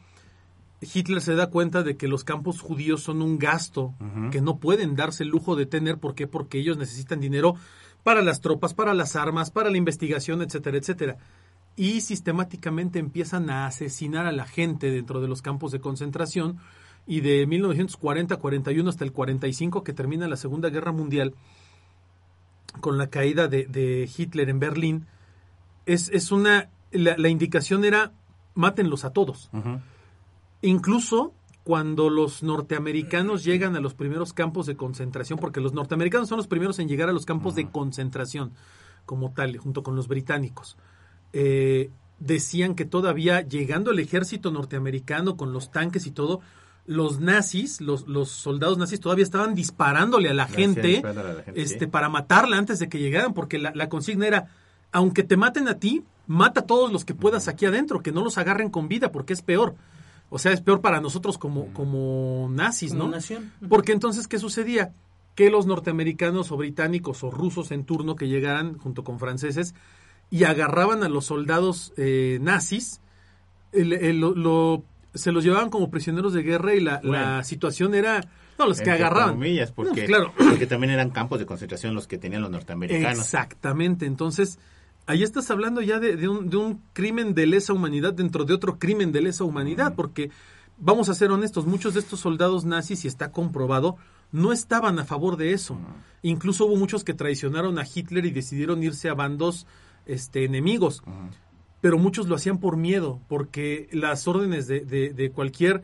[0.81, 3.93] Hitler se da cuenta de que los campos judíos son un gasto
[4.31, 5.99] que no pueden darse el lujo de tener.
[5.99, 6.25] ¿Por qué?
[6.25, 7.55] Porque ellos necesitan dinero
[8.03, 11.17] para las tropas, para las armas, para la investigación, etcétera, etcétera
[11.81, 16.59] y sistemáticamente empiezan a asesinar a la gente dentro de los campos de concentración
[17.07, 21.33] y de 1940-41 hasta el 45 que termina la Segunda Guerra Mundial
[22.81, 25.07] con la caída de, Hitler en Berlín
[25.87, 28.11] es, es una la, indicación era
[28.53, 29.49] mátenlos a todos
[30.61, 31.33] incluso
[31.63, 36.47] cuando los norteamericanos llegan a los primeros campos de concentración, porque los norteamericanos son los
[36.47, 38.51] primeros en llegar a los campos de concentración
[39.05, 40.75] como tal, junto con los británicos.
[41.33, 46.41] Eh, decían que todavía llegando el ejército norteamericano con los tanques y todo,
[46.85, 51.01] los nazis, los, los soldados nazis todavía estaban disparándole a la gente,
[51.55, 54.49] este, para matarla antes de que llegaran, porque la, consigna era,
[54.91, 58.23] aunque te maten a ti, mata a todos los que puedas aquí adentro, que no
[58.23, 59.75] los agarren con vida, porque es peor.
[60.29, 63.11] O sea, es peor para nosotros como, como nazis, ¿no?
[63.67, 64.93] Porque entonces, ¿qué sucedía?
[65.35, 69.75] Que los norteamericanos o británicos o rusos en turno que llegaran junto con franceses
[70.31, 73.01] y agarraban a los soldados eh, nazis,
[73.73, 78.21] lo, se los llevaban como prisioneros de guerra y la, situación era...
[78.57, 79.39] No, los que agarraban.
[79.75, 80.33] porque, claro.
[80.37, 83.19] porque también eran campos de concentración los que tenían los norteamericanos.
[83.19, 84.57] Exactamente, entonces
[85.05, 88.79] ahí estás hablando ya de, un, de, un, crimen de lesa humanidad dentro de otro
[88.79, 90.29] crimen de lesa humanidad, porque
[90.77, 93.97] vamos a ser honestos, muchos de estos soldados nazis, y está comprobado,
[94.31, 95.77] no estaban a favor de eso.
[96.21, 99.65] Incluso hubo muchos que traicionaron a Hitler y decidieron irse a bandos
[100.05, 101.03] este, enemigos.
[101.81, 105.83] Pero muchos lo hacían por miedo, porque las órdenes de, de, cualquier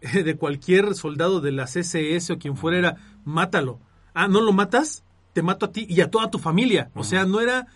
[0.24, 3.80] de cualquier soldado de la CSS o quien fuera era mátalo.
[4.14, 5.04] Ah, ¿no lo matas?
[5.32, 6.90] Te mato a ti y a toda tu familia.
[6.94, 7.66] O sea, no era,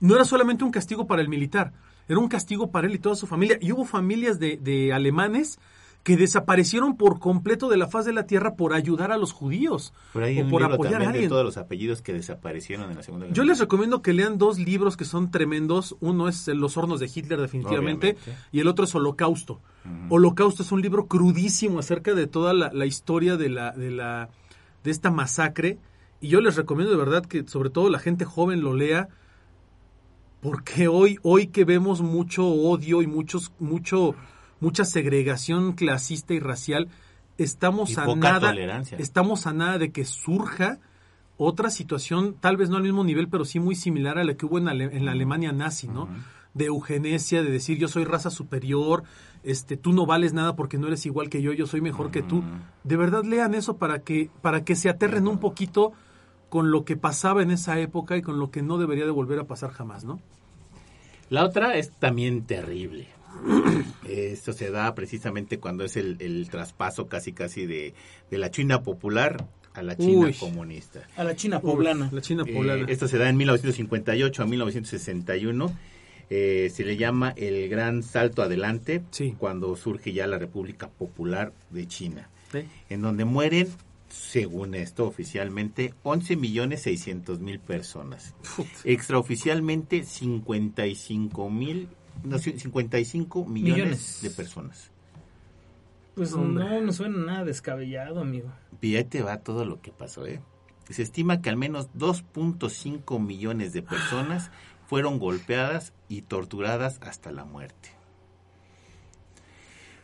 [0.00, 1.72] no era solamente un castigo para el militar,
[2.08, 3.58] era un castigo para él y toda su familia.
[3.60, 5.58] Y hubo familias de, de alemanes
[6.02, 9.92] que desaparecieron por completo de la faz de la tierra por ayudar a los judíos
[10.12, 11.24] por ahí o por apoyar a alguien.
[11.24, 14.38] De todos los apellidos que desaparecieron en la Segunda Guerra Yo les recomiendo que lean
[14.38, 15.96] dos libros que son tremendos.
[16.00, 18.16] Uno es Los hornos de Hitler definitivamente
[18.52, 19.60] y el otro es Holocausto.
[20.08, 24.30] Holocausto es un libro crudísimo acerca de toda la, historia de la de la
[24.84, 25.78] de esta masacre
[26.20, 29.08] y yo les recomiendo de verdad que sobre todo la gente joven lo lea
[30.40, 34.14] porque hoy hoy que vemos mucho odio y muchos mucho
[34.60, 36.88] mucha segregación clasista y racial,
[37.38, 40.78] estamos a nada estamos a nada de que surja
[41.36, 44.44] otra situación, tal vez no al mismo nivel, pero sí muy similar a la que
[44.44, 44.64] hubo en,
[45.04, 46.08] la Alemania nazi, ¿no?
[46.52, 49.04] De eugenesia, de decir yo soy raza superior,
[49.44, 52.22] este, tú no vales nada porque no eres igual que yo, yo soy mejor que
[52.22, 52.42] tú.
[52.82, 55.92] De verdad lean eso para que, para que se aterren un poquito
[56.48, 59.38] con lo que pasaba en esa época y con lo que no debería de volver
[59.38, 60.20] a pasar jamás, ¿no?
[61.30, 63.06] La otra es también terrible.
[64.08, 67.94] Esto se da precisamente cuando es el, traspaso casi casi de,
[68.30, 71.06] la China popular a la China comunista.
[71.16, 72.08] A la China poblana.
[72.12, 72.82] la China poblana.
[72.82, 75.72] Eh, esto se da en 1958 a 1961.
[76.30, 79.02] Eh, se le llama el gran salto adelante
[79.38, 82.28] cuando surge ya la República Popular de China,
[82.90, 83.68] en donde mueren,
[84.10, 88.34] según esto oficialmente, 11 millones 600 mil personas.
[88.84, 91.88] Extraoficialmente, 55 mil
[92.24, 94.90] 55 millones, de personas.
[96.14, 98.52] Pues no, no suena nada descabellado, amigo.
[98.80, 100.40] Y ahí te va todo lo que pasó, ¿eh?
[100.90, 104.50] Se estima que al menos 2.5 millones de personas
[104.86, 107.90] fueron golpeadas y torturadas hasta la muerte.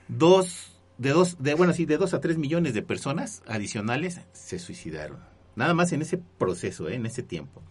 [0.08, 4.58] Dos, de dos, de, bueno, sí, de dos a tres millones de personas adicionales se
[4.58, 5.18] suicidaron.
[5.56, 6.96] Nada más en ese proceso, ¿eh?
[6.96, 7.62] en ese tiempo.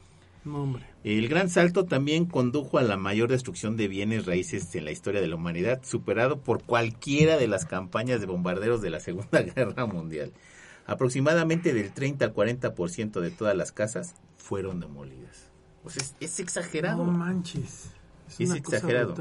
[1.03, 5.21] El gran salto también condujo a la mayor destrucción de bienes raíces en la historia
[5.21, 9.85] de la humanidad, superado por cualquiera de las campañas de bombarderos de la Segunda Guerra
[9.85, 10.33] Mundial.
[10.85, 15.49] Aproximadamente del 30 al 40% de todas las casas fueron demolidas.
[15.81, 17.05] Pues es, exagerado.
[17.05, 17.91] No manches.
[18.37, 19.15] Es, exagerado.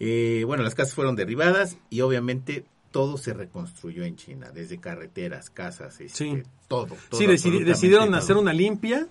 [0.00, 5.48] Eh, bueno, las casas fueron derribadas y obviamente todo se reconstruyó en China, desde carreteras,
[5.48, 9.06] casas, este, todo, Sí, decidieron hacer una limpia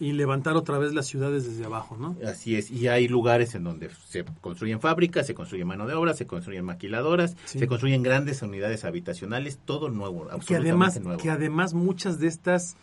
[0.00, 2.16] y levantar otra vez las ciudades desde abajo, ¿no?
[2.26, 6.14] Así es, y hay lugares en donde se construyen fábricas, se construyen mano de obra,
[6.14, 11.22] se construyen maquiladoras, se construyen grandes unidades habitacionales, todo nuevo, absolutamente que además, nuevo.
[11.22, 12.76] Que además muchas de estas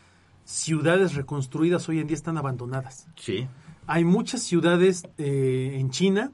[0.45, 3.07] ciudades reconstruidas hoy en día están abandonadas.
[3.15, 3.47] Sí.
[3.87, 6.31] Hay muchas ciudades eh, en China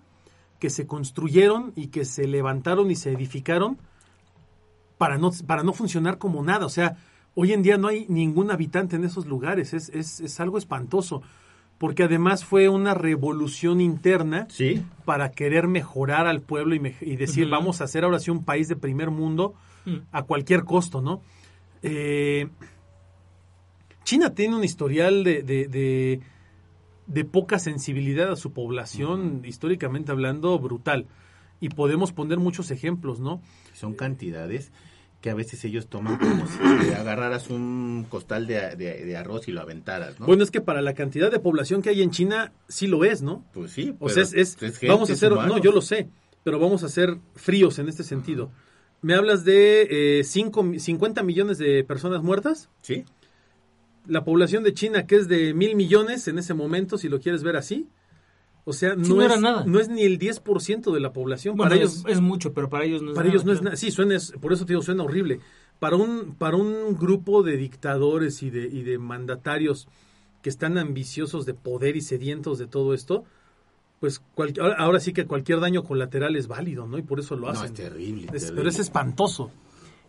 [0.60, 3.78] que se construyeron y que se levantaron y se edificaron
[4.98, 6.66] para no, para no funcionar como nada.
[6.66, 6.98] O sea,
[7.34, 9.74] hoy en día no hay ningún habitante en esos lugares.
[9.74, 11.22] Es, es, es algo espantoso.
[11.78, 14.48] Porque además fue una revolución interna
[15.04, 18.78] para querer mejorar al pueblo y, decir, vamos a hacer ahora sí un país de
[18.78, 19.98] primer mundo mm.
[20.14, 21.22] a cualquier costo, ¿no?
[21.84, 22.48] Eh,
[24.06, 26.22] China tiene un historial de, de,
[27.08, 31.08] de, poca sensibilidad a su población, históricamente hablando, brutal.
[31.60, 33.42] Y podemos poner muchos ejemplos, ¿no?
[33.74, 34.72] Son cantidades
[35.26, 40.20] que a veces ellos toman como si agarraras un costal de, arroz y lo aventaras,
[40.20, 40.28] ¿no?
[40.28, 43.24] Bueno, es que para la cantidad de población que hay en China, sí lo es,
[43.24, 43.44] ¿no?
[43.52, 43.96] Pues sí.
[44.00, 44.56] O sea, es,
[44.88, 46.10] vamos a hacer, no, yo lo sé,
[46.44, 48.52] pero vamos a ser fríos en este sentido.
[49.02, 52.70] ¿Me hablas de eh, cinco, 50 millones de personas muertas?
[52.84, 53.04] Sí.
[54.06, 57.42] La población de China, que es de mil millones en ese momento, si lo quieres
[57.42, 57.90] ver así.
[58.68, 59.64] O sea, no, no es, era nada.
[59.66, 61.56] no es ni el 10% de la población.
[61.56, 63.54] Bueno, para es, ellos, es mucho, pero para ellos no es para nada, ellos no
[63.54, 63.76] es nada.
[63.76, 65.40] Sí, suena, es- por eso te digo, suena horrible.
[65.80, 69.88] Para un, para un grupo de dictadores y de, y de mandatarios
[70.42, 73.24] que están ambiciosos de poder y sedientos de todo esto,
[74.00, 76.98] pues cual- ahora, ahora sí que cualquier daño colateral es válido, ¿no?
[76.98, 77.66] Y por eso lo No, hacen.
[77.68, 78.56] es terrible, Es- terrible.
[78.56, 79.52] pero es espantoso.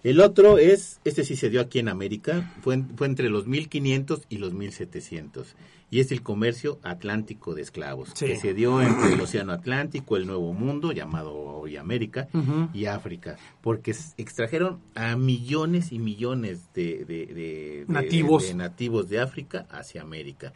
[0.02, 3.46] El otro es, este sí se dio aquí en América, fue, en- fue entre los
[3.46, 5.57] 1500 y los 1700.
[5.89, 8.26] Y es el comercio atlántico de esclavos, Sí.
[8.26, 12.28] que se dio entre el Océano Atlántico, el Nuevo Mundo, llamado hoy América,
[12.74, 18.49] y África, porque extrajeron a millones y millones de, de- de- de- Nativos.
[18.49, 20.53] de nativos de África hacia América.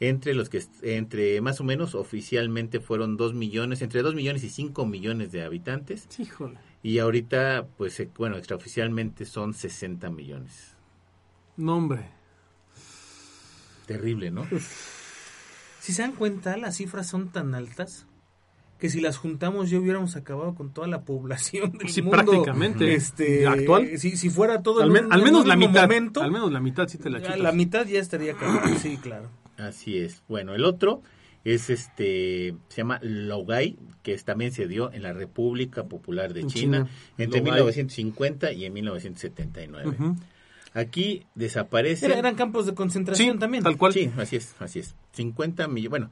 [0.00, 4.50] Entre los que, entre más o menos oficialmente fueron 2 millones, entre 2 millones y
[4.50, 6.06] 5 millones de habitantes.
[6.18, 6.58] Híjole.
[6.82, 10.76] Y ahorita, pues, bueno, extraoficialmente son 60 millones.
[11.56, 12.10] No, hombre.
[13.86, 14.46] Terrible, ¿no?
[15.80, 18.06] Si se dan cuenta, las cifras son tan altas
[18.80, 22.16] que si las juntamos ya hubiéramos acabado con toda la población del Sí, mundo.
[22.18, 22.94] prácticamente.
[22.94, 23.98] Este, ¿Actual?
[23.98, 25.82] Si, si fuera todo Al, un- al en menos la mitad.
[25.82, 27.38] momento, Al menos la mitad sí te la chutas.
[27.38, 28.76] la mitad ya estaría acabada.
[28.82, 29.30] Sí, claro.
[29.56, 30.22] Así es.
[30.28, 31.00] Bueno, el otro
[31.44, 36.40] es este, se llama Logai, que es- también se dio en la República Popular de
[36.46, 36.90] China, China.
[37.16, 37.52] entre Logai.
[37.54, 39.88] 1950 y en 1979.
[39.88, 40.16] Ujú.
[40.78, 42.06] Aquí desaparece.
[42.06, 43.62] Era- eran campos de concentración Sí, también.
[43.64, 43.92] tal cual.
[43.92, 44.94] Sí, así es, así es.
[45.12, 45.90] 50 millones.
[45.90, 46.10] Bueno,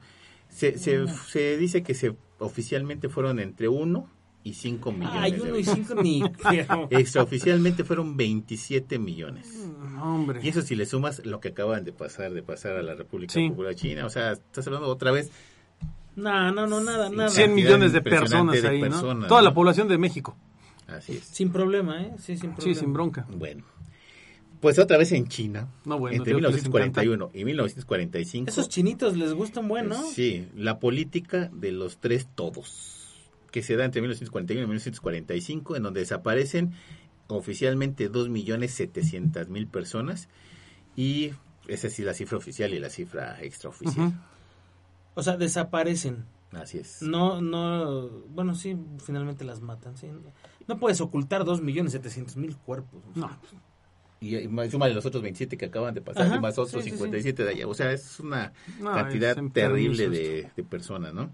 [0.49, 4.09] se, se, se dice que se oficialmente fueron entre 1
[4.43, 5.19] y 5 millones.
[5.21, 5.87] Ay, de uno y habitantes.
[5.87, 6.23] cinco ni...
[6.49, 9.47] pero- Extraoficialmente fueron 27 millones.
[9.93, 10.39] No, hombre.
[10.43, 13.33] Y eso si le sumas lo que acaban de pasar, de pasar a la República
[13.33, 13.49] Sí.
[13.49, 15.31] Popular China, o sea, estás hablando otra vez
[16.15, 17.29] No, no, no, nada, nada.
[17.29, 18.87] 100 cantidad millones de personas de ahí, ¿no?
[18.89, 19.47] personas, Toda ¿no?
[19.49, 20.35] la población de México.
[20.87, 21.23] Así es.
[21.23, 22.11] Sin problema, ¿eh?
[22.17, 22.61] Sí, sin problema.
[22.61, 23.25] Sí, sin bronca.
[23.35, 23.63] Bueno.
[24.65, 28.49] Pues otra vez en China, No, bueno, entre creo que les 1941 y 1945.
[28.49, 29.95] Esos chinitos les gustan bueno.
[30.11, 35.83] Sí, la política de los tres todos, que se da entre 1941 y 1945, en
[35.83, 36.73] donde desaparecen
[37.27, 40.29] oficialmente 2.700.000 personas
[40.95, 41.33] y
[41.67, 44.13] esa sí es la cifra oficial y la cifra extraoficial.
[45.13, 46.25] O sea, desaparecen.
[46.53, 47.03] Así es.
[47.03, 50.07] No, no, bueno, sí, finalmente las matan, sí.
[50.67, 53.03] No puedes ocultar dos millones setecientos mil cuerpos.
[53.13, 53.29] No.
[54.25, 56.83] Y, y más- súmale los otros 27 que acaban de pasar, Ajá, y más otros
[56.83, 57.67] sí, sí, 57 de allá.
[57.67, 61.29] O sea, es una No, cantidad es terrible de, de personas, ¿no?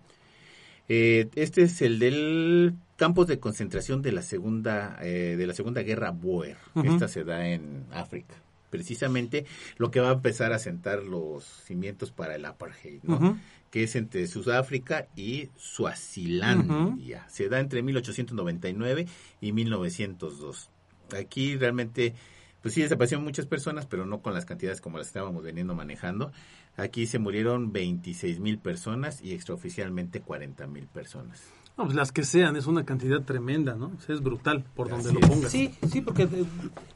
[0.89, 5.81] Eh, este es el del campos de concentración de la segunda eh, de la segunda
[5.83, 6.57] guerra Boer.
[6.75, 6.91] Ujú.
[6.93, 8.35] Esta se da en África.
[8.69, 9.45] Precisamente
[9.77, 13.37] lo que va a empezar a sentar los cimientos para el apartheid, ¿no?
[13.69, 17.25] Que es entre Sudáfrica y Suazilandia.
[17.29, 19.07] Se da entre 1899
[19.39, 20.69] y 1902.
[21.17, 22.13] Aquí realmente,
[22.61, 26.31] pues sí desaparecieron muchas personas, pero no con las cantidades como las estábamos veniendo manejando.
[26.77, 31.41] Aquí se murieron 26 mil personas y extraoficialmente 40 mil personas.
[31.77, 33.93] No, pues las que sean, es una cantidad tremenda, ¿no?
[33.97, 35.51] O sea, es brutal por donde lo pongas.
[35.51, 36.43] Sí, sí, porque eh,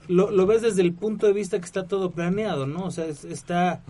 [0.10, 2.84] lo, lo ves desde el punto de vista que está todo planeado, ¿no?
[2.86, 3.82] O sea, es- está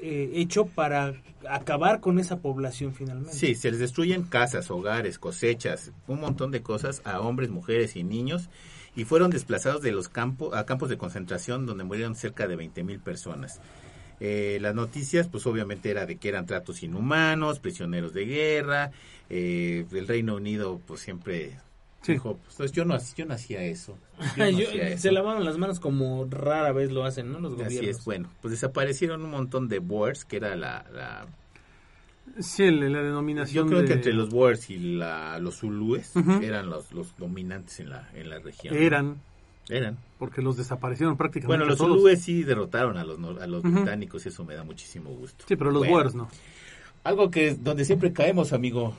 [0.00, 1.14] eh, hecho para
[1.48, 3.32] acabar con esa población finalmente.
[3.34, 8.02] Sí, se les destruyen casas, hogares, cosechas, un montón de cosas a hombres, mujeres y
[8.02, 8.48] niños
[8.96, 12.82] y fueron desplazados de los campos a campos de concentración donde murieron cerca de 20
[12.82, 13.60] mil personas.
[14.18, 18.90] Eh, las noticias, pues obviamente era de que eran tratos inhumanos, prisioneros de guerra.
[19.28, 21.58] eh, el Reino Unido, pues siempre
[22.02, 22.12] Sí.
[22.12, 23.98] dijo, pues yo no, yo no hacía eso.
[24.36, 25.02] yo no Yo- hacía eso".
[25.02, 27.40] se lavaban las manos como rara vez lo hacen, ¿no?
[27.40, 27.98] Los Así gobiernos.
[27.98, 31.26] es, bueno, pues desaparecieron un montón de Boers, que era la, la
[32.38, 36.32] Sí, la Yo denominación creo de- que entre los Boers y la, los Zulúes Ujú.
[36.42, 38.76] eran los, los dominantes en la, en la región.
[38.76, 39.16] Eran,
[39.68, 39.96] Eran.
[40.18, 41.78] porque los desaparecieron prácticamente Bueno, los.
[41.78, 43.72] Zulúes sí derrotaron a los, a los Ujú.
[43.72, 45.44] británicos y eso me da muchísimo gusto.
[45.48, 46.28] Sí, pero los Bueno, Boers no.
[47.04, 48.96] Algo que es donde siempre caemos, amigo.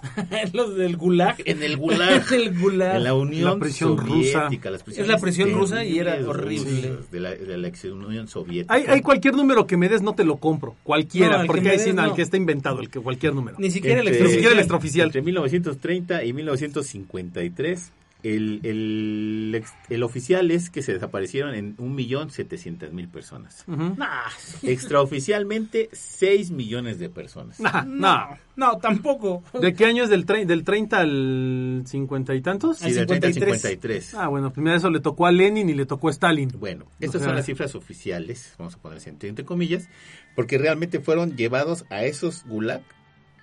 [0.52, 1.36] Los del gulag.
[1.44, 2.22] En el Gulag.
[2.32, 2.96] En el gulag.
[2.96, 4.70] En la Unión La prisión Soviética.
[4.70, 4.70] rusa.
[4.70, 6.98] Las Es la prisión rusa y era horrible.
[7.10, 8.74] De la, de la ex Unión Soviética.
[8.74, 10.76] Hay, hay cualquier número que me des, no te lo compro.
[10.84, 12.14] Cualquiera, No, porque hay no, no.
[12.14, 13.56] que está inventado, el que cualquier número.
[13.58, 15.08] Ni siquiera el Entre- Ni siquiera el extraoficial.
[15.08, 15.08] extraoficial.
[15.08, 17.92] Entre 1930 y 1953,
[18.22, 23.64] el, el, el oficial es que se desaparecieron en 1.700.000 personas.
[23.68, 23.94] Ujú.
[23.96, 24.24] Nah,
[24.62, 27.60] Extraoficialmente, 6 millones de personas.
[27.60, 28.38] Nah, no, no.
[28.56, 29.44] no, tampoco.
[29.60, 32.78] ¿De qué año es del, tre- del 30 al 50 y tantos?
[32.78, 33.62] Sí, del 30 al 53.
[33.62, 34.14] 53.
[34.14, 36.50] Ah, bueno, primero eso le tocó a Lenin y le tocó a Stalin.
[36.58, 39.88] Bueno, estas O sea- son las cifras oficiales, vamos a ponerse entre, entre comillas,
[40.34, 42.82] porque realmente fueron llevados a esos gulag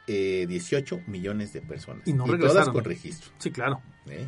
[0.08, 2.08] eh, 18 millones de personas.
[2.08, 2.74] Y no todas regresaron.
[2.74, 3.32] con registro.
[3.40, 3.82] Sí, claro.
[4.10, 4.28] ¿eh?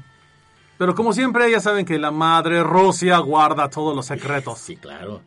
[0.77, 4.59] Pero como siempre, ya saben que la madre Rusia guarda todos los secretos.
[4.59, 5.21] Sí, claro.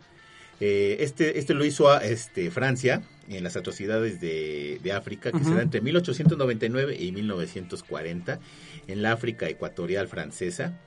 [0.61, 5.55] Eh, este, este lo hizo a, este, Francia en las atrocidades de, África, que se
[5.55, 8.41] da entre 1899 y 1940,
[8.87, 10.79] en la África ecuatorial francesa.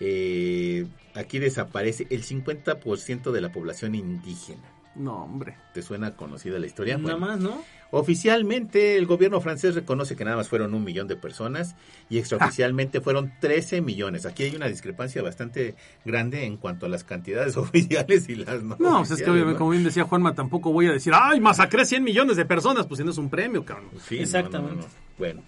[0.00, 4.81] Eh, aquí desaparece el 50% de la población indígena.
[4.94, 5.56] No, hombre.
[5.72, 6.98] ¿Te suena conocida la historia?
[6.98, 7.62] Nada más, ¿no?
[7.90, 11.76] Oficialmente el gobierno francés reconoce que nada más fueron un millón de personas
[12.08, 14.26] y extraoficialmente fueron 13 millones.
[14.26, 15.74] Aquí hay una discrepancia bastante
[16.04, 18.76] grande en cuanto a las cantidades oficiales y las no.
[18.78, 21.84] No, pues es que obviamente, como bien decía Juanma, tampoco voy a decir, ay, masacré
[21.84, 23.90] 100 millones de personas, pues si no es un premio, cabrón.
[24.06, 24.86] Sí, Exactamente.
[25.18, 25.42] bueno,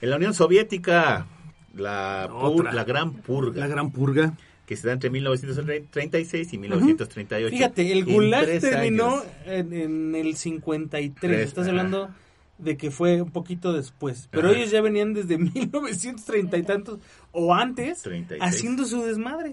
[0.00, 1.26] en la Unión Soviética,
[1.74, 2.28] la,
[2.72, 3.60] la gran purga.
[3.60, 4.34] La gran purga
[4.66, 7.50] que se da entre 1936 y 1938.
[7.50, 11.40] Fíjate, el Gulag terminó en, el 53.
[11.40, 12.10] Estás hablando
[12.58, 14.28] de que fue un poquito después.
[14.30, 17.00] Pero ellos ya venían desde 1930 y tantos
[17.32, 18.02] o antes
[18.40, 19.52] haciendo su desmadre.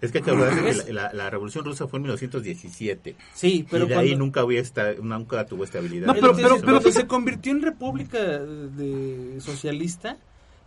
[0.00, 3.16] es que, que la, revolución rusa fue en 1917.
[3.34, 4.62] Sí, pero y de ahí nunca, había
[5.00, 6.12] nunca tuvo estabilidad.
[6.14, 10.18] pero, pero, pero, se convirtió en república de socialista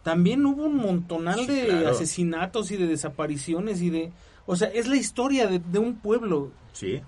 [0.06, 4.12] también hubo un montonal de asesinatos y de desapariciones y de...
[4.46, 6.52] O sea, es la historia de, un pueblo.
[6.74, 7.02] Sí.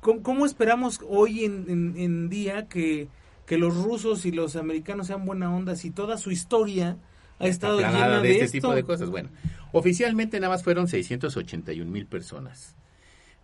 [0.00, 3.06] ¿Cómo, esperamos hoy en, día que,
[3.50, 6.96] los rusos y los americanos sean buena onda si toda su historia
[7.38, 9.10] ha estado llena de, este tipo de cosas?
[9.10, 9.28] Bueno,
[9.70, 12.74] oficialmente nada más fueron 681 mil personas.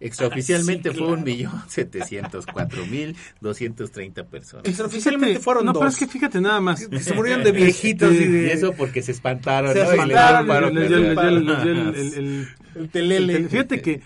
[0.05, 4.66] Extraoficialmente fue un millón setecientos cuatro mil doscientos treinta personas.
[4.66, 5.80] Extraoficialmente fueron no, dos.
[5.80, 6.86] pero es que fíjate nada más.
[7.00, 8.52] Se murieron de viejitos y, de...
[8.52, 9.72] eso porque se espantaron.
[9.72, 10.76] Se espantaron.
[10.76, 12.46] El
[12.92, 13.48] telele.
[13.48, 14.02] Fíjate que,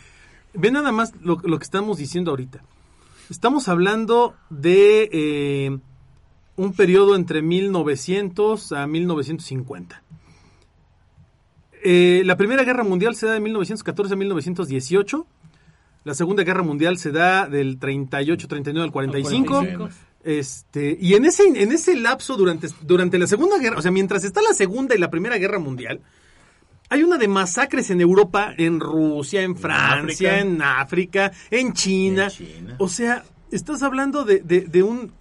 [0.55, 2.63] ve nada más lo, lo, que estamos diciendo ahorita.
[3.29, 5.79] Estamos hablando de eh,
[6.55, 10.01] un periodo entre 1900 a 1950.
[11.83, 15.27] Eh, la Primera Guerra Mundial se da de 1914 a 1918
[16.05, 19.89] la Segunda Guerra Mundial se da del 38, 39 al 45.
[20.25, 24.25] Este, y en ese, en ese lapso durante, durante la Segunda Guerra, o sea, mientras
[24.25, 26.01] está la Segunda y la Primera Guerra Mundial,
[26.91, 32.29] hay una de masacres en Europa, en Rusia, en Francia, en África, en China.
[32.79, 35.13] O sea, estás hablando de, de, un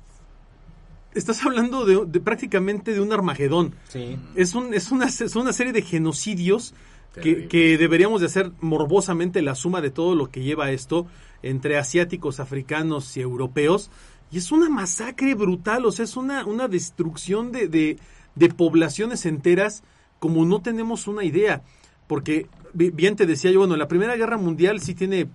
[1.14, 3.76] estás hablando de, prácticamente de un Armagedón.
[3.90, 4.18] Sí.
[4.36, 6.74] Es, un, es, una, es una serie de genocidios
[7.14, 11.08] que, deberíamos de hacer morbosamente la suma de todo lo que lleva esto
[11.42, 13.90] entre asiáticos, africanos y europeos.
[14.32, 19.84] Y es una masacre brutal, o sea, es una, una destrucción de, de, poblaciones enteras
[20.20, 21.64] como no tenemos una idea.
[22.08, 25.30] Porque, bien te decía yo, bueno, la Primera Guerra Mundial sí tiene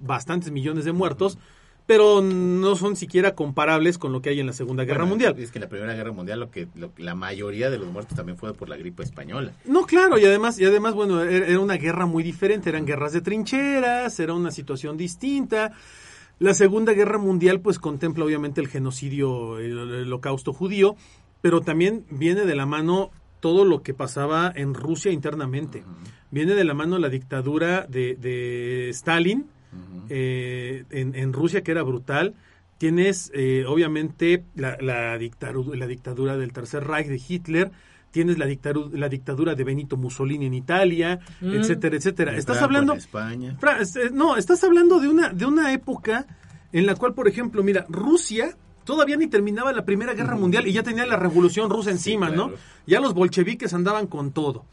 [0.00, 1.38] bastantes millones de muertos,
[1.86, 5.34] pero no son siquiera comparables con lo que hay en la Segunda Guerra Mundial.
[5.38, 6.66] Es que en la Primera Guerra Mundial lo que
[6.96, 9.52] la mayoría de los muertos también fue por la gripe española.
[9.66, 13.12] No, claro, y además y además bueno, er, era una guerra muy diferente, eran guerras
[13.12, 15.72] de trincheras, era una situación distinta.
[16.38, 20.96] La Segunda Guerra Mundial pues contempla obviamente el genocidio, el, holocausto judío,
[21.42, 23.10] pero también viene de la mano
[23.40, 25.84] todo lo que pasaba en Rusia internamente.
[26.30, 29.46] Viene de la mano la dictadura de, de Stalin,
[30.08, 32.34] eh, en, Rusia, que era brutal.
[32.78, 37.70] Tienes, eh, obviamente, la, la, dictadura, la dictadura del Tercer Reich de Hitler.
[38.10, 42.36] Tienes la dictadura, la dictadura de Benito Mussolini en Italia, etcétera, etcétera.
[42.36, 42.94] Estás hablando...
[42.94, 43.58] España.
[43.60, 46.26] Eh, no, estás hablando de una, de una época
[46.72, 50.72] en la cual, por ejemplo, mira, Rusia todavía ni terminaba la Primera Guerra Mundial y
[50.72, 52.52] ya tenía la Revolución Rusa encima, ¿no?
[52.86, 54.64] Ya los bolcheviques andaban con todo.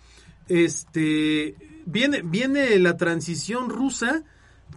[0.48, 4.24] Este viene viene la transición rusa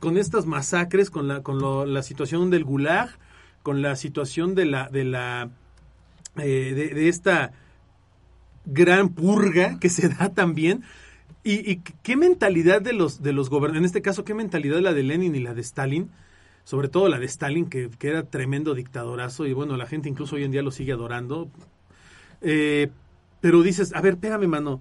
[0.00, 3.10] con estas masacres, con la, con la situación del gulag,
[3.62, 5.50] con la situación de la, de la,
[6.36, 7.52] eh, de, esta
[8.66, 10.84] gran purga que se da también.
[11.42, 15.02] Y, qué mentalidad de los, de los gobernantes, en este caso, qué mentalidad la de
[15.02, 16.10] Lenin y la de Stalin,
[16.64, 20.44] sobre todo la de Stalin, que, era tremendo dictadorazo, y bueno, la gente incluso hoy
[20.44, 21.50] en día lo sigue adorando.
[22.40, 22.90] Eh,
[23.42, 24.80] pero dices, a ver, espérame, mano,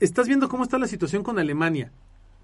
[0.00, 1.92] estás viendo cómo está la situación con Alemania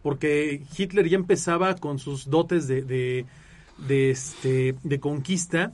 [0.03, 5.73] porque Hitler ya empezaba con sus dotes de, de, este, de conquista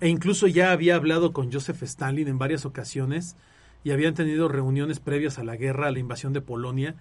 [0.00, 3.36] e incluso ya había hablado con Joseph Stalin en varias ocasiones
[3.82, 6.94] y habían tenido reuniones previas a la guerra, a la invasión de Polonia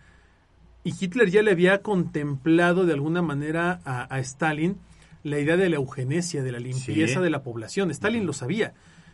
[0.83, 4.77] y Hitler ya le había contemplado de alguna manera a, Stalin
[5.23, 7.89] la idea de la eugenesia, de la limpieza de la población.
[7.91, 8.73] Stalin lo sabía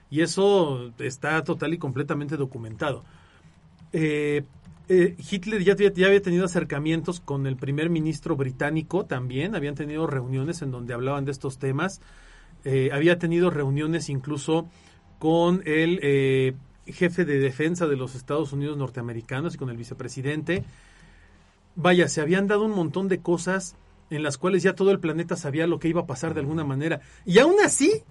[0.10, 3.04] y eso está total y completamente documentado.
[3.94, 4.44] Eh,
[4.90, 10.64] eh, Hitler ya, había tenido acercamientos con el primer ministro británico también, habían tenido reuniones
[10.64, 12.02] en donde hablaban de estos temas,
[12.66, 14.68] eh, había tenido reuniones incluso
[15.20, 16.56] con el eh,
[16.88, 20.64] jefe de defensa de los Estados Unidos norteamericanos y con el vicepresidente.
[21.76, 23.76] Vaya, se habían dado un montón de cosas
[24.10, 26.64] en las cuales ya todo el planeta sabía lo que iba a pasar de alguna
[26.64, 27.00] manera.
[27.26, 28.04] Y aún así,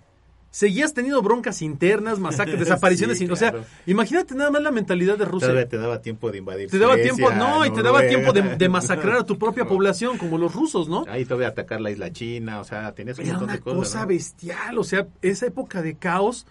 [0.51, 3.21] seguías teniendo broncas internas, masacres, desapariciones.
[3.31, 3.55] O sea,
[3.87, 5.49] imagínate nada más la mentalidad de Rusia.
[5.49, 6.71] Todavía te daba tiempo de invadir.
[6.71, 10.39] Te daba tiempo, no, y te daba tiempo de, masacrar a tu propia población, como
[10.39, 11.05] los rusos, ¿no?
[11.09, 13.79] Ahí todavía atacar la isla china, o sea, tenías un Era montón una de cosas.
[13.79, 16.47] cosa bestial, o sea, esa época de caos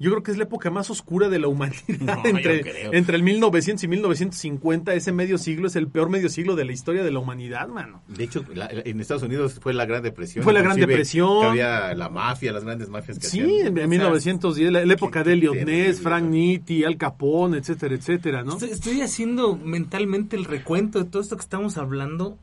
[0.00, 2.24] yo creo que es la época más oscura de la humanidad.
[2.24, 6.64] entre, entre el 1900 y 1950, ese medio siglo es el peor medio siglo de
[6.64, 8.02] la historia de la humanidad, mano.
[8.08, 10.42] De hecho, la, en Estados Unidos fue la Gran Depresión.
[10.42, 11.44] Fue la Gran Depresión.
[11.44, 15.34] había la mafia, las grandes mafias que Sí, hacían, en, 1910, la, la, época de
[15.34, 18.54] Elliot Ness, Frank Nitti, Al Capone, etcétera, etcétera, ¿no?
[18.54, 22.38] Estoy, estoy haciendo mentalmente el recuento de todo esto que estamos hablando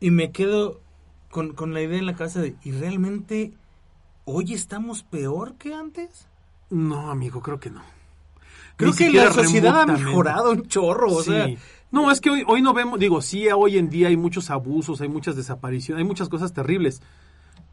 [0.00, 0.80] y me quedo
[1.30, 3.52] con, con la idea en la cabeza de, ¿y realmente
[4.24, 6.27] hoy estamos peor que antes?
[6.70, 7.82] No, amigo, creo que no.
[8.76, 11.30] Creo que la sociedad ha mejorado un chorro, o sí.
[11.30, 11.48] sea.
[11.90, 15.00] No, es que hoy, hoy no vemos, digo, sí, hoy en día hay muchos abusos,
[15.00, 17.00] hay muchas desapariciones, hay muchas cosas terribles,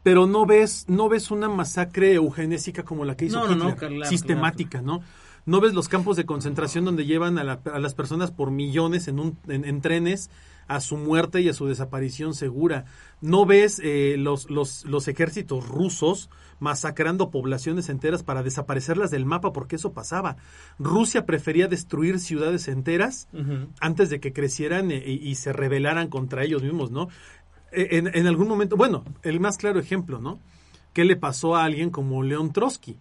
[0.02, 3.68] pero no ves, no ves una masacre eugenésica como la que hizo no, Hitler, no,
[3.70, 5.00] no, claro, sistemática, claro.
[5.00, 5.02] ¿no?
[5.44, 9.06] No ves los campos de concentración donde llevan a, la, a las personas por millones
[9.06, 10.30] en, un, en, en, trenes
[10.68, 12.84] a su muerte y a su desaparición segura.
[13.20, 19.52] No ves eh, los, los, los ejércitos rusos masacrando poblaciones enteras para desaparecerlas del mapa,
[19.52, 20.36] porque eso pasaba.
[20.78, 23.68] Rusia prefería destruir ciudades enteras uh -huh.
[23.80, 27.08] antes de que crecieran y, y, se rebelaran contra ellos mismos, ¿no?
[27.72, 30.40] En, en, algún momento, bueno, el más claro ejemplo, ¿no?
[30.94, 32.96] ¿Qué le pasó a alguien como León Trotsky?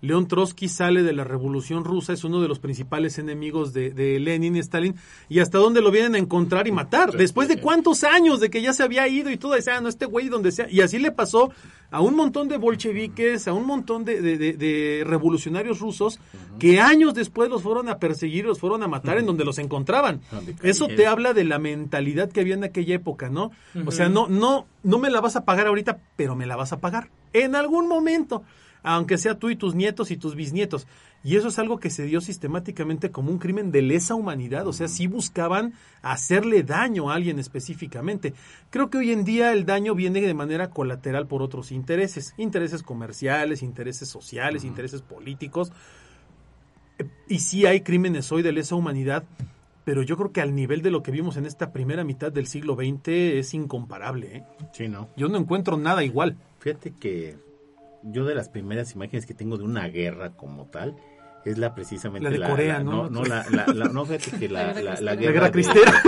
[0.00, 4.20] León Trotsky sale de la Revolución Rusa, es uno de los principales enemigos de, de,
[4.20, 4.94] Lenin y Stalin,
[5.28, 7.12] y hasta dónde lo vienen a encontrar y matar.
[7.12, 9.88] Después de cuántos años de que ya se había ido y todo, decía, ah, no,
[9.88, 10.68] este güey donde sea.
[10.70, 11.50] Y así le pasó
[11.90, 16.58] a un montón de bolcheviques, a un montón de, de, de revolucionarios rusos, uh -huh.
[16.58, 19.20] que años después los fueron a perseguir, los fueron a matar uh -huh.
[19.20, 20.20] en donde los encontraban.
[20.62, 23.50] Eso te habla de la mentalidad que había en aquella época, ¿no?
[23.86, 26.72] O sea, no, no, no me la vas a pagar ahorita, pero me la vas
[26.72, 28.42] a pagar en algún momento
[28.82, 30.86] aunque sea tú y tus nietos y tus bisnietos.
[31.24, 34.72] Y eso es algo que se dio sistemáticamente como un crimen de lesa humanidad, o
[34.72, 38.34] sea, sí buscaban hacerle daño a alguien específicamente.
[38.70, 42.82] Creo que hoy en día el daño viene de manera colateral por otros intereses, intereses
[42.82, 44.68] comerciales, intereses sociales, uh -huh.
[44.68, 45.72] intereses políticos.
[47.28, 49.24] Y sí hay crímenes hoy de lesa humanidad,
[49.84, 52.46] pero yo creo que al nivel de lo que vimos en esta primera mitad del
[52.46, 54.36] siglo XX es incomparable.
[54.36, 54.44] ¿eh?
[54.72, 55.08] Sí, ¿no?
[55.16, 56.36] Yo no encuentro nada igual.
[56.58, 57.38] Fíjate que
[58.02, 60.96] yo de las primeras imágenes que tengo de una guerra como tal
[61.44, 63.08] es la precisamente la de Corea, la, ¿no?
[63.08, 66.02] No, la, la, la, no fíjate que la, la, la, guerra, guerra cristera.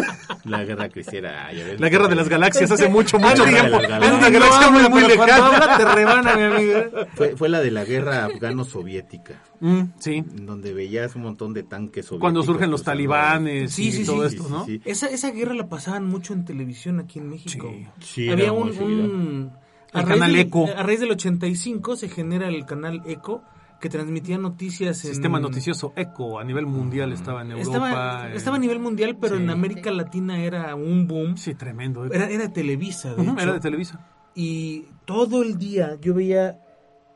[0.44, 1.46] La guerra cristera.
[1.46, 3.78] Ay, ver, la guerra de las galaxias hace mucho, mucho la tiempo.
[3.80, 5.36] Es una galaxia muy, muy lejana.
[5.36, 7.06] Ahora te rebana, mi amigo.
[7.14, 9.42] Fue, fue la de la guerra afgano-soviética.
[9.60, 10.24] Mm, sí.
[10.26, 12.20] Donde veías un montón de tanques soviéticos.
[12.20, 14.64] Cuando surgen los talibanes Sí, y sí, todo sí, esto, sí, ¿no?
[14.66, 14.80] sí.
[14.84, 17.70] Esa, esa guerra la pasaban mucho en televisión aquí en México.
[17.70, 17.86] Sí.
[18.00, 19.52] Sí, Había un-
[19.92, 20.68] El canal del- Eco.
[20.76, 23.42] A raíz del 85 se genera el canal Eco
[23.80, 25.12] que transmitía noticias en...
[25.12, 27.70] Sistema noticioso ECO a nivel mundial estaba en Europa.
[27.88, 29.42] Estaba, en- estaba a nivel mundial, pero Sí.
[29.42, 31.36] en América Latina era un boom.
[31.38, 32.04] Sí, tremendo.
[32.04, 32.14] ECO.
[32.14, 33.40] Era, era Televisa, de Ujú, hecho.
[33.40, 34.06] era de Televisa.
[34.34, 36.60] y todo el día yo veía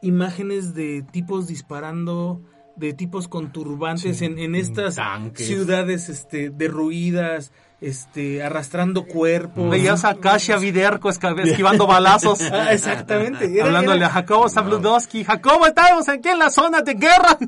[0.02, 2.42] imágenes de tipos disparando,
[2.76, 4.98] de tipos con turbantes en, en estas
[5.34, 7.52] ciudades este, derruidas,
[7.86, 9.70] este, arrastrando cuerpos.
[9.70, 12.40] Veías a Kasia Viderco esquivando balazos.
[12.52, 13.46] Ah, exactamente.
[13.52, 15.24] Era- Hablándole era- a Jacobo Zabludowski.
[15.24, 17.38] Jacobo, estamos aquí en la zona de guerra.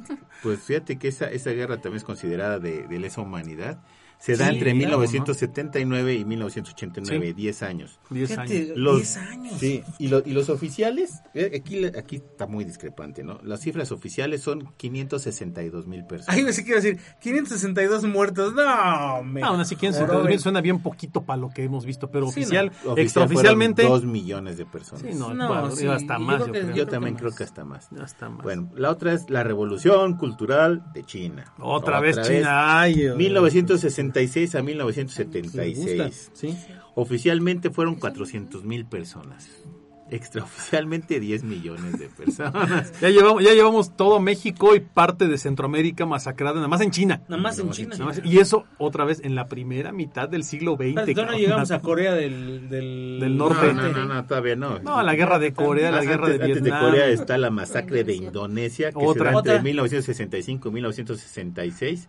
[0.42, 3.78] Pues fíjate que esa, esa guerra también es considerada de, de lesa humanidad.
[4.18, 7.32] Se da Sí, entre claro, 1979 y 1989, Sí.
[7.34, 8.00] 10 años.
[8.10, 8.76] Diez Fíjate, años.
[8.76, 9.54] Los, 10 años.
[9.60, 13.38] Sí, y, lo- y los oficiales, eh, aquí, aquí está muy discrepante, ¿no?
[13.42, 16.36] Las cifras oficiales son 562 mil personas.
[16.36, 18.54] Ay, que iba a decir 562 muertos.
[18.54, 20.26] No, me Aún así, ¿quién se joroben.
[20.28, 23.82] bien suena bien poquito para lo que hemos visto, pero Sí, oficial, Oficial fueron extraoficialmente.
[23.84, 25.02] 2 millones de personas.
[25.02, 26.68] Sí, no, No, bueno, sí, hasta yo más, creo yo que- creo.
[26.68, 27.88] Yo creo también que creo que hasta más.
[28.00, 28.42] Hasta más.
[28.42, 31.52] Bueno, la otra es la revolución cultural de China.
[31.58, 32.80] Otra, vez China.
[32.80, 33.16] Ay, Dios.
[34.12, 35.02] 1966 a Me gusta.
[35.64, 36.30] 1976.
[36.34, 36.56] Sí.
[36.94, 39.48] Oficialmente fueron 400 mil personas.
[40.08, 42.92] Extraoficialmente 10 millones de personas.
[43.00, 47.22] Ya llevamos, ya llevamos todo México y parte de Centroamérica masacrada, nada más en China.
[47.28, 47.90] Nada más en China.
[47.98, 51.14] Nada más- y eso otra vez en la primera mitad del siglo XX.
[51.16, 53.74] No llegamos a Corea del, del, Del norte.
[53.74, 54.78] No, no, no, no, todavía no.
[54.78, 56.80] No, la guerra de Corea, la Antes- guerra de antes Vietnam.
[56.84, 59.30] de Corea está la masacre de Indonesia, que Otra.
[59.30, 59.62] se da entre Otra.
[59.64, 62.08] 1965 y 1966.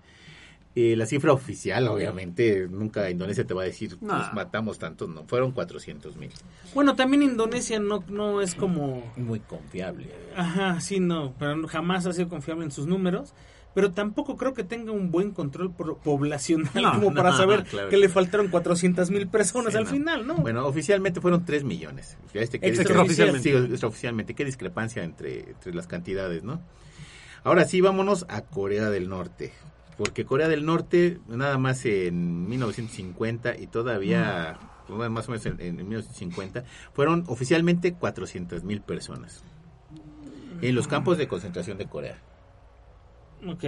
[0.79, 4.15] Eh, la cifra oficial, obviamente, nunca Indonesia te va a decir, No.
[4.15, 6.29] pues matamos tantos, no, fueron 400 mil.
[6.75, 9.11] Bueno, también Indonesia no, no es como...
[9.15, 10.11] Muy confiable.
[10.35, 13.33] Ajá, sí, no, pero jamás ha sido confiable en sus números.
[13.73, 18.49] pero tampoco creo que tenga un buen control poblacional como para saber que le faltaron
[18.49, 20.35] 400 mil personas al final, ¿no?
[20.35, 22.17] Bueno, oficialmente fueron 3 millones.
[22.35, 23.49] Este, extraoficialmente.
[23.49, 24.35] Sí, extraoficialmente.
[24.35, 26.61] Qué discrepancia entre, entre las cantidades, ¿no?
[27.43, 29.53] Ahora sí, vámonos a Corea del Norte.
[29.97, 35.11] Porque Corea del Norte, nada más en 1950 y todavía, mm.
[35.11, 39.43] más o menos en, en 1950, fueron oficialmente 400 mil personas
[40.61, 42.17] en los campos de concentración de Corea.
[43.45, 43.63] Ok.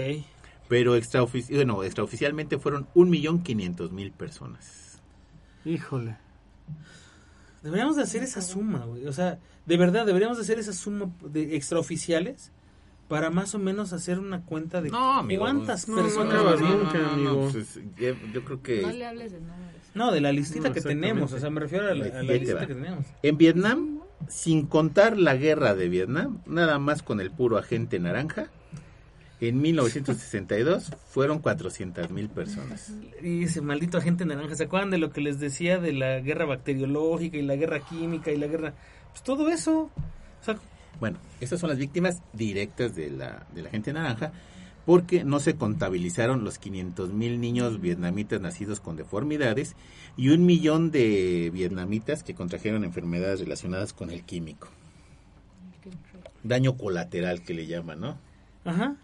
[0.68, 5.02] Pero extraofici bueno, extraoficialmente fueron 1.500.000 personas.
[5.66, 6.18] Híjole.
[7.64, 9.06] Deberíamos de hacer esa suma, güey.
[9.08, 12.52] O sea, de verdad, deberíamos de hacer esa suma de extraoficiales
[13.10, 16.62] para más o menos hacer una cuenta de cuántas personas.
[17.18, 17.80] No, pues,
[18.32, 18.82] yo creo que...
[18.84, 19.82] No le hables de números.
[19.96, 21.34] No, de la listita que tenemos.
[21.34, 23.06] O sea, me refiero a la, a la listita que tenemos.
[23.24, 28.52] En Vietnam, sin contar la guerra de Vietnam, nada más con el puro agente naranja,
[29.42, 32.94] en 1962 fueron 400 mil personas.
[33.24, 36.46] Y ese maldito agente naranja, ¿se acuerdan de lo que les decía de la guerra
[36.46, 38.76] bacteriológica y la guerra química y la guerra...
[39.10, 39.90] Pues todo eso.
[41.00, 44.32] Bueno, estas son las víctimas directas de la, de la agente naranja
[44.86, 49.76] porque no se contabilizaron los 500 mil niños vietnamitas nacidos con deformidades
[50.18, 54.68] y un millón de vietnamitas que contrajeron enfermedades relacionadas con el químico.
[56.44, 58.18] Daño colateral que le llaman, ¿no?
[58.66, 58.96] Ajá.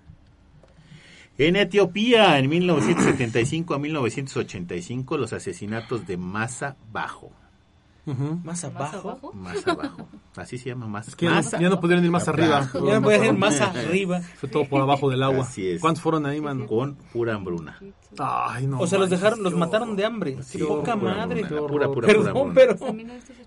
[1.37, 7.31] En Etiopía, en 1975 a 1985, los asesinatos de masa bajo.
[8.43, 9.31] ¿Más abajo?
[9.33, 10.07] Más abajo.
[10.35, 11.07] Así se llama más.
[11.07, 12.69] Es que ya no pudieron ir más arriba.
[12.73, 14.21] Ya no pudieron ir más arriba.
[14.21, 15.43] Fue todo por abajo del agua.
[15.43, 15.81] Así es.
[15.81, 16.67] ¿Cuántos fueron ahí, mano?
[16.67, 17.79] Con pura hambruna.
[18.17, 18.79] Ay, no.
[18.79, 20.37] O sea, los dejaron, los mataron de hambre.
[20.43, 21.45] Sí, poca madre.
[21.45, 22.75] Pura, pura, Perdón, pero...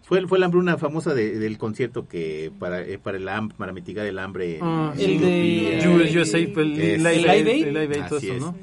[0.03, 4.07] Fue, fue la hambruna famosa de, del concierto que para, eh, para, el, para mitigar
[4.07, 4.59] el hambre.
[4.61, 8.55] Ah, el de USA, el Live Aid, todo eso, ¿no?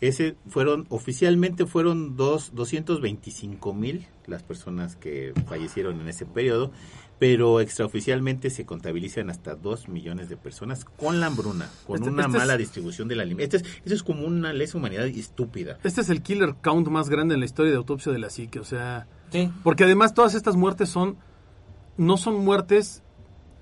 [0.00, 6.70] Ese fueron, oficialmente fueron dos, 225 mil las personas que fallecieron en ese periodo,
[7.18, 12.26] pero extraoficialmente se contabilizan hasta 2 millones de personas con la hambruna, con este, una
[12.26, 13.56] este mala distribución del alimento.
[13.56, 15.78] Este es, es como una lesa humanidad estúpida.
[15.84, 18.58] Este es el killer count más grande en la historia de autopsia de la psique,
[18.58, 19.06] o sea...
[19.62, 21.18] Porque además todas estas muertes son...
[21.98, 23.02] No son muertes...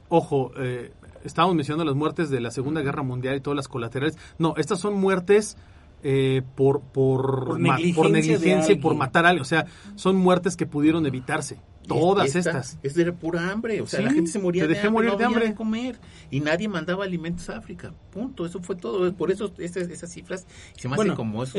[0.09, 0.93] Ojo, eh,
[1.25, 4.17] estábamos mencionando las muertes de la Segunda Guerra Mundial y todas las colaterales.
[4.39, 5.57] No, estas son muertes
[6.03, 9.43] eh, por, por, negligencia, y por matar a alguien.
[9.43, 11.61] O sea, son muertes que pudieron evitarse.
[11.89, 12.79] Todas estas.
[12.83, 13.81] Es de pura hambre.
[13.81, 14.91] O sea, la gente se moría de hambre.
[14.91, 15.55] Morir de hambre.
[15.55, 15.99] comer.
[16.31, 17.95] Y nadie mandaba alimentos a África.
[18.11, 18.45] Punto.
[18.45, 19.13] Eso fue todo.
[19.15, 20.47] Por eso esas, esas cifras
[20.77, 21.59] se me hacen como eso.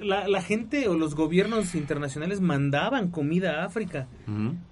[0.00, 4.06] la, gente o los gobiernos internacionales mandaban comida a África.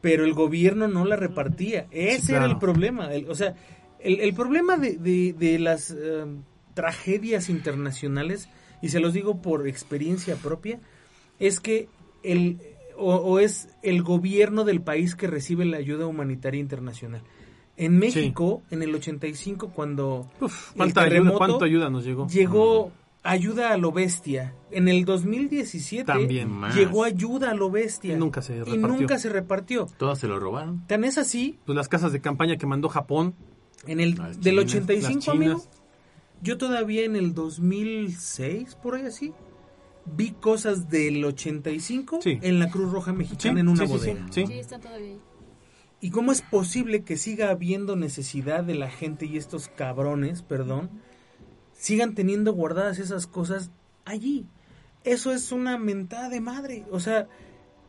[0.03, 1.87] Pero el gobierno no la repartía.
[1.91, 3.09] Ese era el problema.
[3.29, 3.55] o sea,
[3.99, 5.91] el, problema de, de, las.
[5.91, 6.27] Eh,
[6.75, 8.49] tragedias internacionales,
[8.83, 10.81] y se los digo por experiencia propia,
[11.39, 11.89] es que
[12.23, 12.59] el,
[12.97, 17.23] o, es el gobierno del país que recibe la ayuda humanitaria internacional.
[17.77, 20.31] En México, en el 85, cuando
[20.77, 22.29] falta ayuda, ¿cuánto ayuda nos llegó?
[22.29, 22.93] Llegó
[23.25, 24.55] ayuda a lo bestia.
[24.71, 28.15] En el 2017 También llegó ayuda a lo bestia.
[28.15, 28.75] Y nunca se repartió.
[28.75, 29.87] Y nunca se repartió.
[29.97, 30.87] Todos se lo robaron.
[30.87, 31.59] Tan es así.
[31.65, 33.35] Pues las casas de campaña que mandó Japón.
[33.87, 35.63] En el del 85, amigo,
[36.45, 39.33] yo todavía en el 2006, por ahí así,
[40.05, 44.27] vi cosas del 85 en la Cruz Roja Mexicana en una bodega.
[44.31, 45.21] Sí, está todavía ahí.
[46.01, 50.91] ¿Y cómo es posible que siga habiendo necesidad de la gente y estos cabrones, perdón,
[51.73, 53.71] sigan teniendo guardadas esas cosas
[54.05, 54.47] allí?
[55.03, 56.85] Eso es una mentada de madre.
[56.91, 57.27] O sea,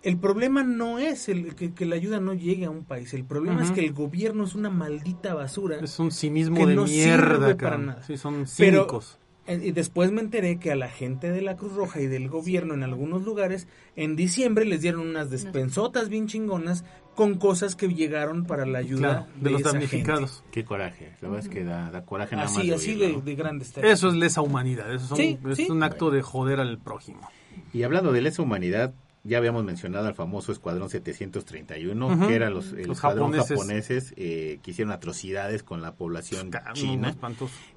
[0.06, 3.64] el problema no es el que, la ayuda no llegue a un país, el problema
[3.64, 5.80] es que el gobierno es una maldita basura.
[5.82, 8.04] Es un cinismo de mierda, para nada.
[8.04, 9.18] Sí, son cínicos.
[9.48, 12.06] Pero, eh, y después me enteré que a la gente de la Cruz Roja y
[12.06, 16.86] del gobierno en algunos lugares, en diciembre les dieron unas despensotas bien chingonas
[17.16, 20.44] con cosas que llegaron para la ayuda de, los damnificados.
[20.52, 22.80] Qué coraje, la verdad es que da, coraje nada así, más.
[22.80, 26.78] Así de, de grande Eso es lesa humanidad, eso es un acto de joder al
[26.78, 27.28] prójimo.
[27.74, 28.94] Y hablando de lesa humanidad,
[29.26, 34.94] ya habíamos mencionado al famoso Escuadrón 731, que eran los, los japoneses, eh, que hicieron
[34.94, 37.16] atrocidades con la población china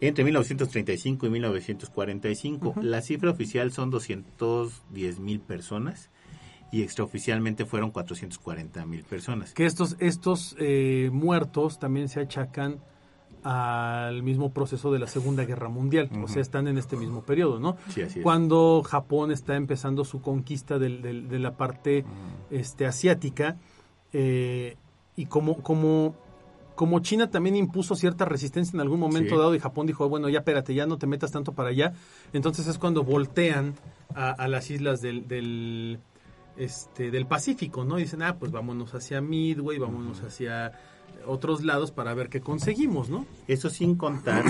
[0.01, 2.75] entre 1935 y 1945.
[2.83, 6.11] La cifra oficial son 210 mil personas
[6.71, 9.55] y extraoficialmente fueron 440 mil personas.
[9.55, 12.81] Que estos, estos eh, muertos también se achacan
[13.43, 17.59] al mismo proceso de la Segunda Guerra Mundial, o sea, están en este mismo periodo,
[17.59, 17.77] ¿no?
[17.89, 18.23] Sí, así es.
[18.23, 22.05] Cuando Japón está empezando su conquista de la parte
[22.51, 23.57] este, asiática,
[24.13, 24.77] eh,
[25.17, 26.15] y como, como
[26.79, 30.39] como China también impuso cierta resistencia en algún momento dado y Japón dijo, bueno, ya
[30.39, 31.93] espérate, ya no te metas tanto para allá,
[32.33, 33.75] entonces es cuando voltean
[34.15, 35.99] a, las islas del, del,
[36.59, 37.97] este, del Pacífico, ¿no?
[37.97, 40.73] Dicen, ah, pues vámonos hacia Midway, vámonos hacia
[41.27, 43.27] otros lados para ver qué conseguimos, ¿no?
[43.47, 44.45] Eso sin contar,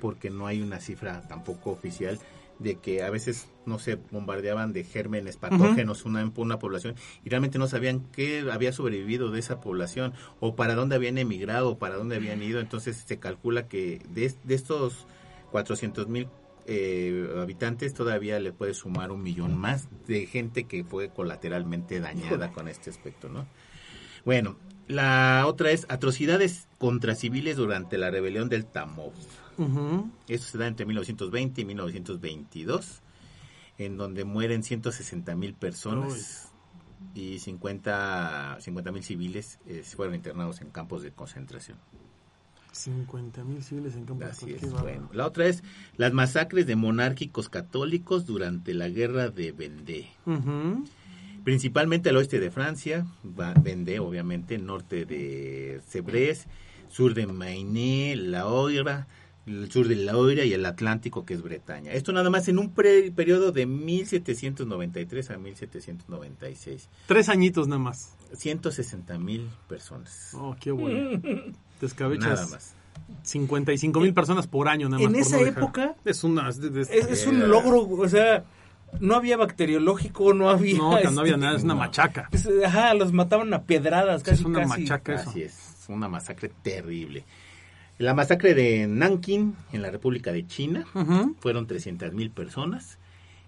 [0.00, 2.18] porque no hay una cifra tampoco oficial,
[2.58, 6.94] de que a veces, no se bombardeaban de gérmenes patógenos una, una población
[7.24, 11.70] y realmente no sabían qué había sobrevivido de esa población o para dónde habían emigrado
[11.70, 12.60] o para dónde habían ido.
[12.60, 15.06] Entonces se calcula que de, de estos
[15.52, 16.28] 400 mil
[16.72, 22.52] eh, habitantes todavía le puede sumar un millón más de gente que fue colateralmente dañada
[22.52, 23.44] con este aspecto, ¿no?
[24.24, 24.56] Bueno,
[24.86, 29.12] la otra es atrocidades contra civiles durante la rebelión del Tamov.
[30.28, 33.02] Eso se da entre 1920 y 1922,
[33.78, 36.52] en donde mueren 160 mil personas
[37.14, 38.58] y 50
[38.92, 41.78] mil civiles eh, fueron internados en campos de concentración.
[42.72, 45.08] 50 mil civiles en campos de concentración.
[45.12, 45.62] La otra es
[45.96, 50.08] las masacres de monárquicos católicos durante la guerra de Vendée.
[51.44, 56.46] Principalmente al oeste de Francia, Vendée obviamente, norte de Cebrés,
[56.88, 59.06] sur de Maine, La Oira,
[59.46, 61.92] el sur de la Oira y el Atlántico, que es Bretaña.
[61.92, 66.88] Esto nada más en un periodo de 1793 a 1796.
[67.06, 68.16] Tres añitos nada más.
[68.34, 70.32] 160 mil personas.
[70.34, 71.20] Oh, qué bueno.
[71.80, 72.28] Descabechas.
[72.28, 72.74] Nada más.
[73.22, 75.12] 55 mil personas por año nada más.
[75.12, 78.44] En esa época es, una, es, un logro, o sea,
[79.00, 80.78] no había bacteriológico, no había...
[80.78, 82.28] No, no había nada, es una machaca.
[82.64, 85.30] ajá, los mataban a pedradas, casi, Es una machaca eso.
[85.30, 87.24] Así es, una masacre terrible.
[87.98, 90.86] La masacre de Nanking en la República de China
[91.40, 92.98] fueron 300 mil personas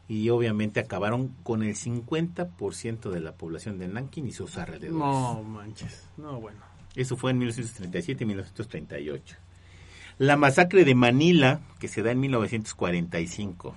[0.08, 4.92] y obviamente acabaron con el 50% de la población de Nanking y sus alrededores.
[4.92, 6.71] No manches, no bueno.
[6.94, 9.36] Eso fue en 1937 y 1938.
[10.18, 13.74] La masacre de Manila, que se da en 1945.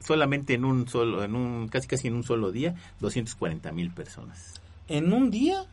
[0.00, 4.60] Solamente en un solo, en un, casi casi en un solo día, 240 mil personas.
[4.88, 5.66] ¿En un día?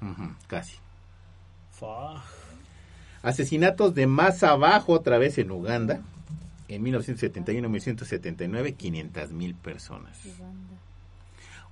[0.48, 0.78] casi.
[3.22, 6.02] Asesinatos de más abajo otra vez en Uganda.
[6.68, 10.20] En 1971-1979, 500 mil personas.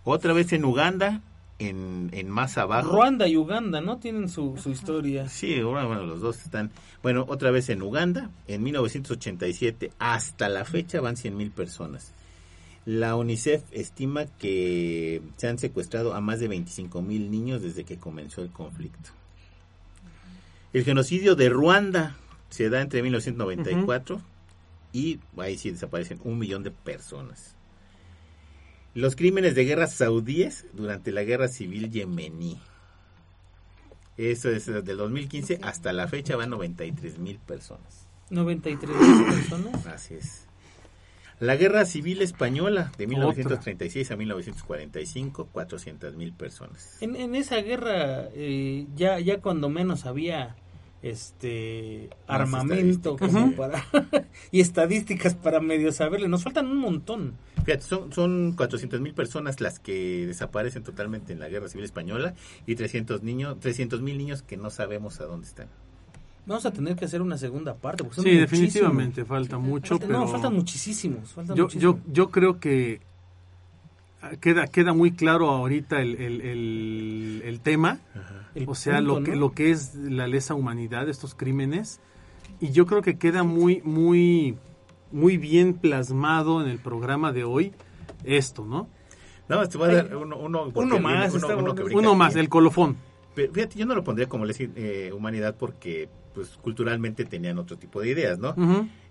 [0.04, 1.22] Otra vez en Uganda,
[1.60, 2.92] en, en, más abajo.
[2.92, 3.98] Ruanda y Uganda, ¿no?
[3.98, 5.30] Tienen su, su historia.
[5.30, 6.72] Sí, bueno, los dos están.
[7.02, 12.14] Bueno, otra vez en Uganda, en 1987, hasta la fecha van 100 mil personas.
[12.86, 17.98] La UNICEF estima que se han secuestrado a más de 25 mil niños desde que
[17.98, 19.12] comenzó el conflicto.
[20.74, 22.18] El genocidio de Ruanda
[22.50, 24.22] se da entre 1994
[24.92, 27.53] y ahí sí desaparecen un millón de personas.
[28.96, 32.60] Los crímenes de guerra saudíes durante la guerra civil yemení.
[34.18, 38.08] Eso es desde el 2015 hasta la fecha van 93 mil personas.
[38.30, 39.88] ¿93 mil personas?
[39.88, 40.48] Así es.
[41.40, 47.02] La Guerra Civil Española de 1936 a 1945, 400 mil personas.
[47.02, 50.56] En, en esa guerra, eh, ya, ya cuando menos había
[51.04, 53.86] este armamento como para
[54.52, 56.30] y estadísticas para medio saberle.
[56.30, 57.34] Nos faltan un montón.
[57.66, 62.34] Fíjate son son 400 mil personas las que desaparecen totalmente en la guerra civil española
[62.66, 65.68] y 300 niños 300 mil niños que no sabemos a dónde están.
[66.46, 70.54] Vamos a tener que hacer una segunda parte sí definitivamente falta mucho pero no faltan
[70.54, 73.02] muchísimos yo yo yo creo que
[74.40, 78.00] queda queda muy claro ahorita el, el, el, tema.
[78.68, 82.00] O sea lo que lo que es la lesa humanidad estos crímenes.
[82.60, 84.58] Y yo creo que queda muy muy
[85.12, 87.74] muy bien plasmado en el programa de hoy
[88.24, 88.88] esto no
[89.50, 91.34] no te voy a dar uno, uno, más
[91.94, 92.98] uno, más el colofón.
[93.36, 98.02] Fíjate yo no lo pondría como lesa eh, humanidad porque pues culturalmente tenían otro tipo
[98.02, 98.56] de ideas no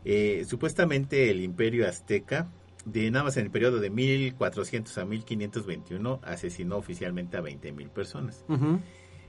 [0.04, 2.48] eh, supuestamente el imperio azteca
[2.84, 8.44] de nada más en el periodo de 1400 a 1521 asesinó oficialmente a 20.000 personas.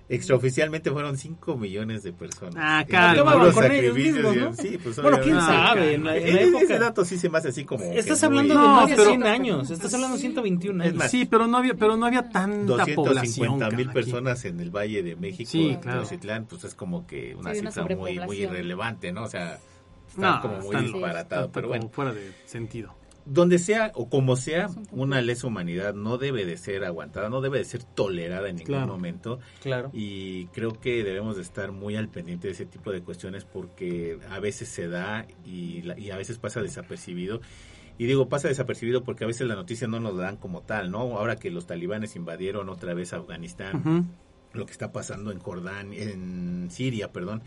[0.09, 2.55] Extraoficialmente fueron 5 millones de personas.
[2.57, 3.23] Ah, claro.
[3.53, 4.53] con ellos mismos, ¿no?
[4.53, 5.93] Sí, pues bueno, quién sabe.
[5.93, 6.63] En la, época...
[6.63, 7.85] Ese dato sí se me hace así como.
[7.85, 9.69] Estás hablando de más de 100 años.
[9.69, 11.03] Estás hablando de 121 años.
[11.09, 15.15] sí, pero no había, pero no había tanta 250 mil personas en el Valle de
[15.15, 15.49] México.
[15.49, 16.03] Sí, claro.
[16.49, 19.23] pues es como que una cifra muy, muy irrelevante, ¿no?
[19.23, 19.59] O sea,
[20.09, 21.49] está como muy disparatado.
[21.51, 21.89] pero bueno.
[21.89, 22.93] fuera de sentido
[23.25, 27.59] donde sea o como sea, una lesa humanidad no debe de ser aguantada, no debe
[27.59, 29.39] de ser tolerada en ningún momento.
[29.61, 29.89] Claro.
[29.93, 34.19] Y creo que debemos de estar muy al pendiente de ese tipo de cuestiones porque
[34.29, 37.41] a veces se da y, y a veces pasa desapercibido.
[37.97, 40.91] Y digo, pasa desapercibido porque a veces la noticia no nos la dan como tal,
[40.91, 40.99] ¿no?
[40.99, 44.09] Ahora que los talibanes invadieron otra vez Afganistán,
[44.51, 47.43] lo que está pasando en Jordania, en Siria, perdón,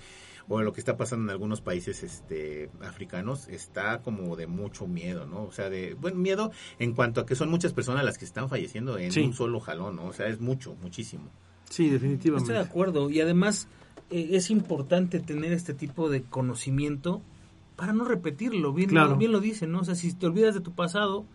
[0.49, 5.27] o lo que está pasando en algunos países este africanos está como de mucho miedo,
[5.27, 5.45] ¿no?
[5.45, 8.49] O sea, de buen miedo en cuanto a que son muchas personas las que están
[8.49, 10.07] falleciendo en un solo jalón, ¿no?
[10.07, 11.31] O sea, es mucho, muchísimo.
[11.69, 12.53] Sí, definitivamente.
[12.53, 13.69] Estoy de acuerdo y además
[14.11, 17.23] eh, es importante tener este tipo de conocimiento
[17.75, 18.73] para no repetirlo.
[18.73, 19.81] Bien, bien lo dicen, ¿no?
[19.81, 21.27] O sea, si te olvidas de tu pasado,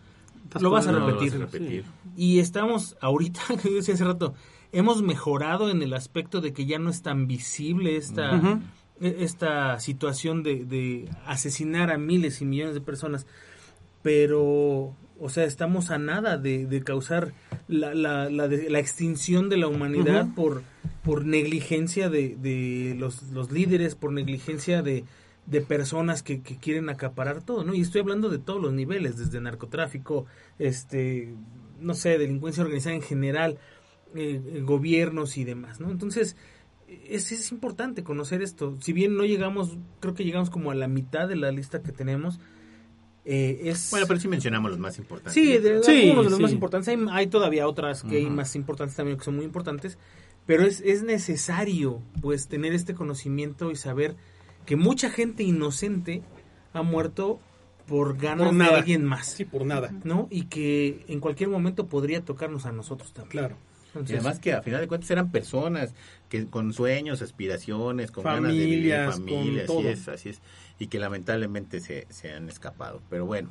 [0.60, 1.84] lo vas, a repetir.
[2.16, 4.34] Y estamos ahorita, que yo decía hace rato,
[4.72, 8.58] hemos mejorado en el aspecto de que ya no es tan visible esta, e,
[9.00, 13.26] esta situación de, asesinar a miles y millones de personas.
[14.02, 17.32] Pero, o sea, estamos a nada de, causar
[17.68, 20.62] la, la, la, extinción de la humanidad por,
[21.04, 25.04] por negligencia de, de los, los líderes, por negligencia de,
[25.46, 27.74] de personas que, que, quieren acaparar todo, ¿no?
[27.74, 30.26] Y estoy hablando de todos los niveles, desde narcotráfico,
[30.58, 31.34] este,
[31.80, 33.58] no sé, delincuencia organizada en general,
[34.14, 35.90] eh, gobiernos y demás, ¿no?
[35.90, 36.36] Entonces,
[37.08, 38.76] es, es importante conocer esto.
[38.80, 41.92] Si bien no llegamos, creo que llegamos como a la mitad de la lista que
[41.92, 42.40] tenemos,
[43.24, 43.90] eh, es...
[43.90, 45.34] Bueno, pero sí mencionamos los más importantes.
[45.34, 46.94] Sí, de, algunos de los más importantes.
[47.10, 49.98] Hay, todavía otras que hay más importantes también que son muy importantes,
[50.46, 54.16] pero es, es necesario pues tener este conocimiento y saber
[54.66, 56.22] que mucha gente inocente
[56.72, 57.40] ha muerto
[57.86, 59.26] por ganas de alguien más.
[59.26, 59.92] Sí, por nada.
[60.04, 60.28] ¿No?
[60.30, 63.30] Y que en cualquier momento podría tocarnos a nosotros también.
[63.30, 63.56] Claro.
[63.94, 65.94] Y además que a final de cuentas eran personas
[66.28, 70.42] que con sueños, aspiraciones, con ganas de vivir, familias, así es, así es,
[70.78, 73.02] y que lamentablemente se, se han escapado.
[73.10, 73.50] Pero bueno,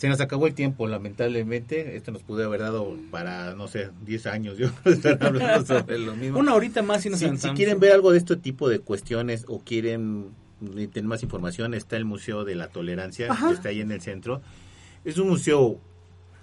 [0.00, 1.94] se nos acabó el tiempo, lamentablemente.
[1.94, 4.56] Esto nos pudo haber dado para, no sé, 10 años.
[4.56, 6.38] Yo estar hablando sobre lo mismo.
[6.38, 9.44] Una horita más y nos si, si quieren ver algo de este tipo de cuestiones
[9.46, 10.30] o quieren
[10.60, 14.40] tener más información, está el Museo de la Tolerancia, que está ahí en el centro.
[15.04, 15.78] Es un museo,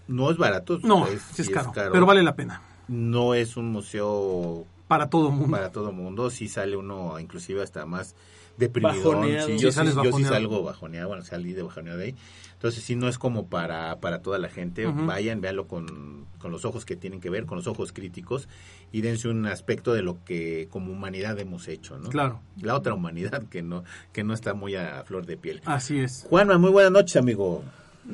[0.08, 0.80] no es barato.
[0.84, 2.62] No, es, caro, pero vale la pena.
[2.88, 4.66] No es un museo...
[4.88, 5.52] Para todo mundo.
[5.52, 6.30] Para todo mundo.
[6.30, 8.16] Sí sale uno, inclusive hasta más
[8.58, 9.24] deprimido.
[9.46, 12.16] Sí, yo, sí, yo sí salgo bajoneado, bueno, salí de bajoneado de ahí.
[12.54, 14.86] Entonces, sí, no es como para, para toda la gente.
[14.88, 18.50] Vayan, véanlo con, con, los ojos que tienen que ver, con los ojos críticos,
[18.92, 22.10] y dense un aspecto de lo que como humanidad hemos hecho, ¿no?
[22.10, 22.42] Claro.
[22.60, 25.62] La otra humanidad que no, que no está muy a flor de piel.
[25.66, 26.26] Así es.
[26.30, 27.64] Juanma, muy buenas noches, amigo.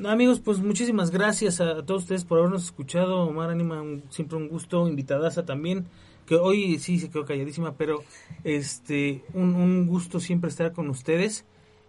[0.06, 3.28] Amigos, pues muchísimas gracias a todos ustedes por habernos escuchado.
[3.28, 5.86] Omar Anima, siempre un gusto, invitadaza también
[6.26, 8.04] que hoy sí se quedó calladísima, pero
[8.44, 11.46] este un, un gusto siempre estar con ustedes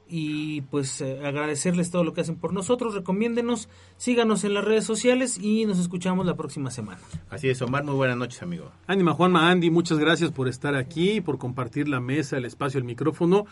[0.07, 4.85] y pues eh, agradecerles todo lo que hacen por nosotros, recomiéndenos, síganos en las redes
[4.85, 7.01] sociales y nos escuchamos la próxima semana.
[7.31, 8.71] Así es, Omar, muy buenas noches, amigo.
[8.87, 12.85] Ánima Juanma Andy, muchas gracias por estar aquí, por compartir la mesa, el espacio, el
[12.85, 13.47] micrófono.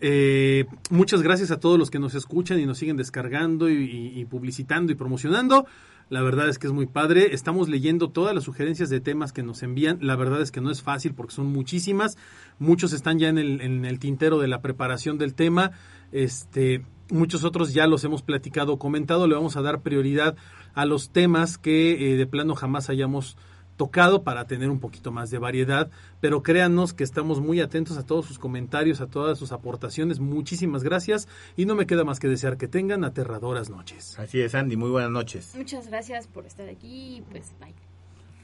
[0.00, 4.92] Eh, muchas gracias a todos los que nos escuchan y nos siguen descargando y publicitando
[4.92, 5.66] y promocionando.
[6.10, 7.34] La verdad es que es muy padre.
[7.34, 9.98] Estamos leyendo todas las sugerencias de temas que nos envían.
[10.02, 12.18] La verdad es que no es fácil porque son muchísimas.
[12.58, 15.72] Muchos están ya en el, tintero de la preparación del tema.
[16.12, 19.26] Este, muchos otros ya los hemos platicado, comentado.
[19.26, 20.36] Le vamos a dar prioridad
[20.74, 23.38] a los temas que eh, de plano jamás hayamos
[23.76, 28.06] tocado para tener un poquito más de variedad, pero créanos que estamos muy atentos a
[28.06, 30.20] todos sus comentarios, a todas sus aportaciones.
[30.20, 34.18] Muchísimas gracias y no me queda más que desear que tengan aterradoras noches.
[34.18, 35.54] Así es, Andy, muy buenas noches.
[35.56, 37.74] Muchas gracias por estar aquí, pues bye.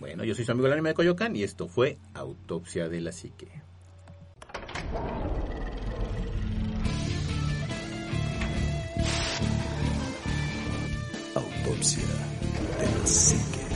[0.01, 3.13] Bueno, yo soy su amigo el anime de Coyoacán y esto fue Autopsia de la
[3.13, 3.49] Psique.
[11.35, 12.03] Autopsia
[12.79, 13.70] de la Psique.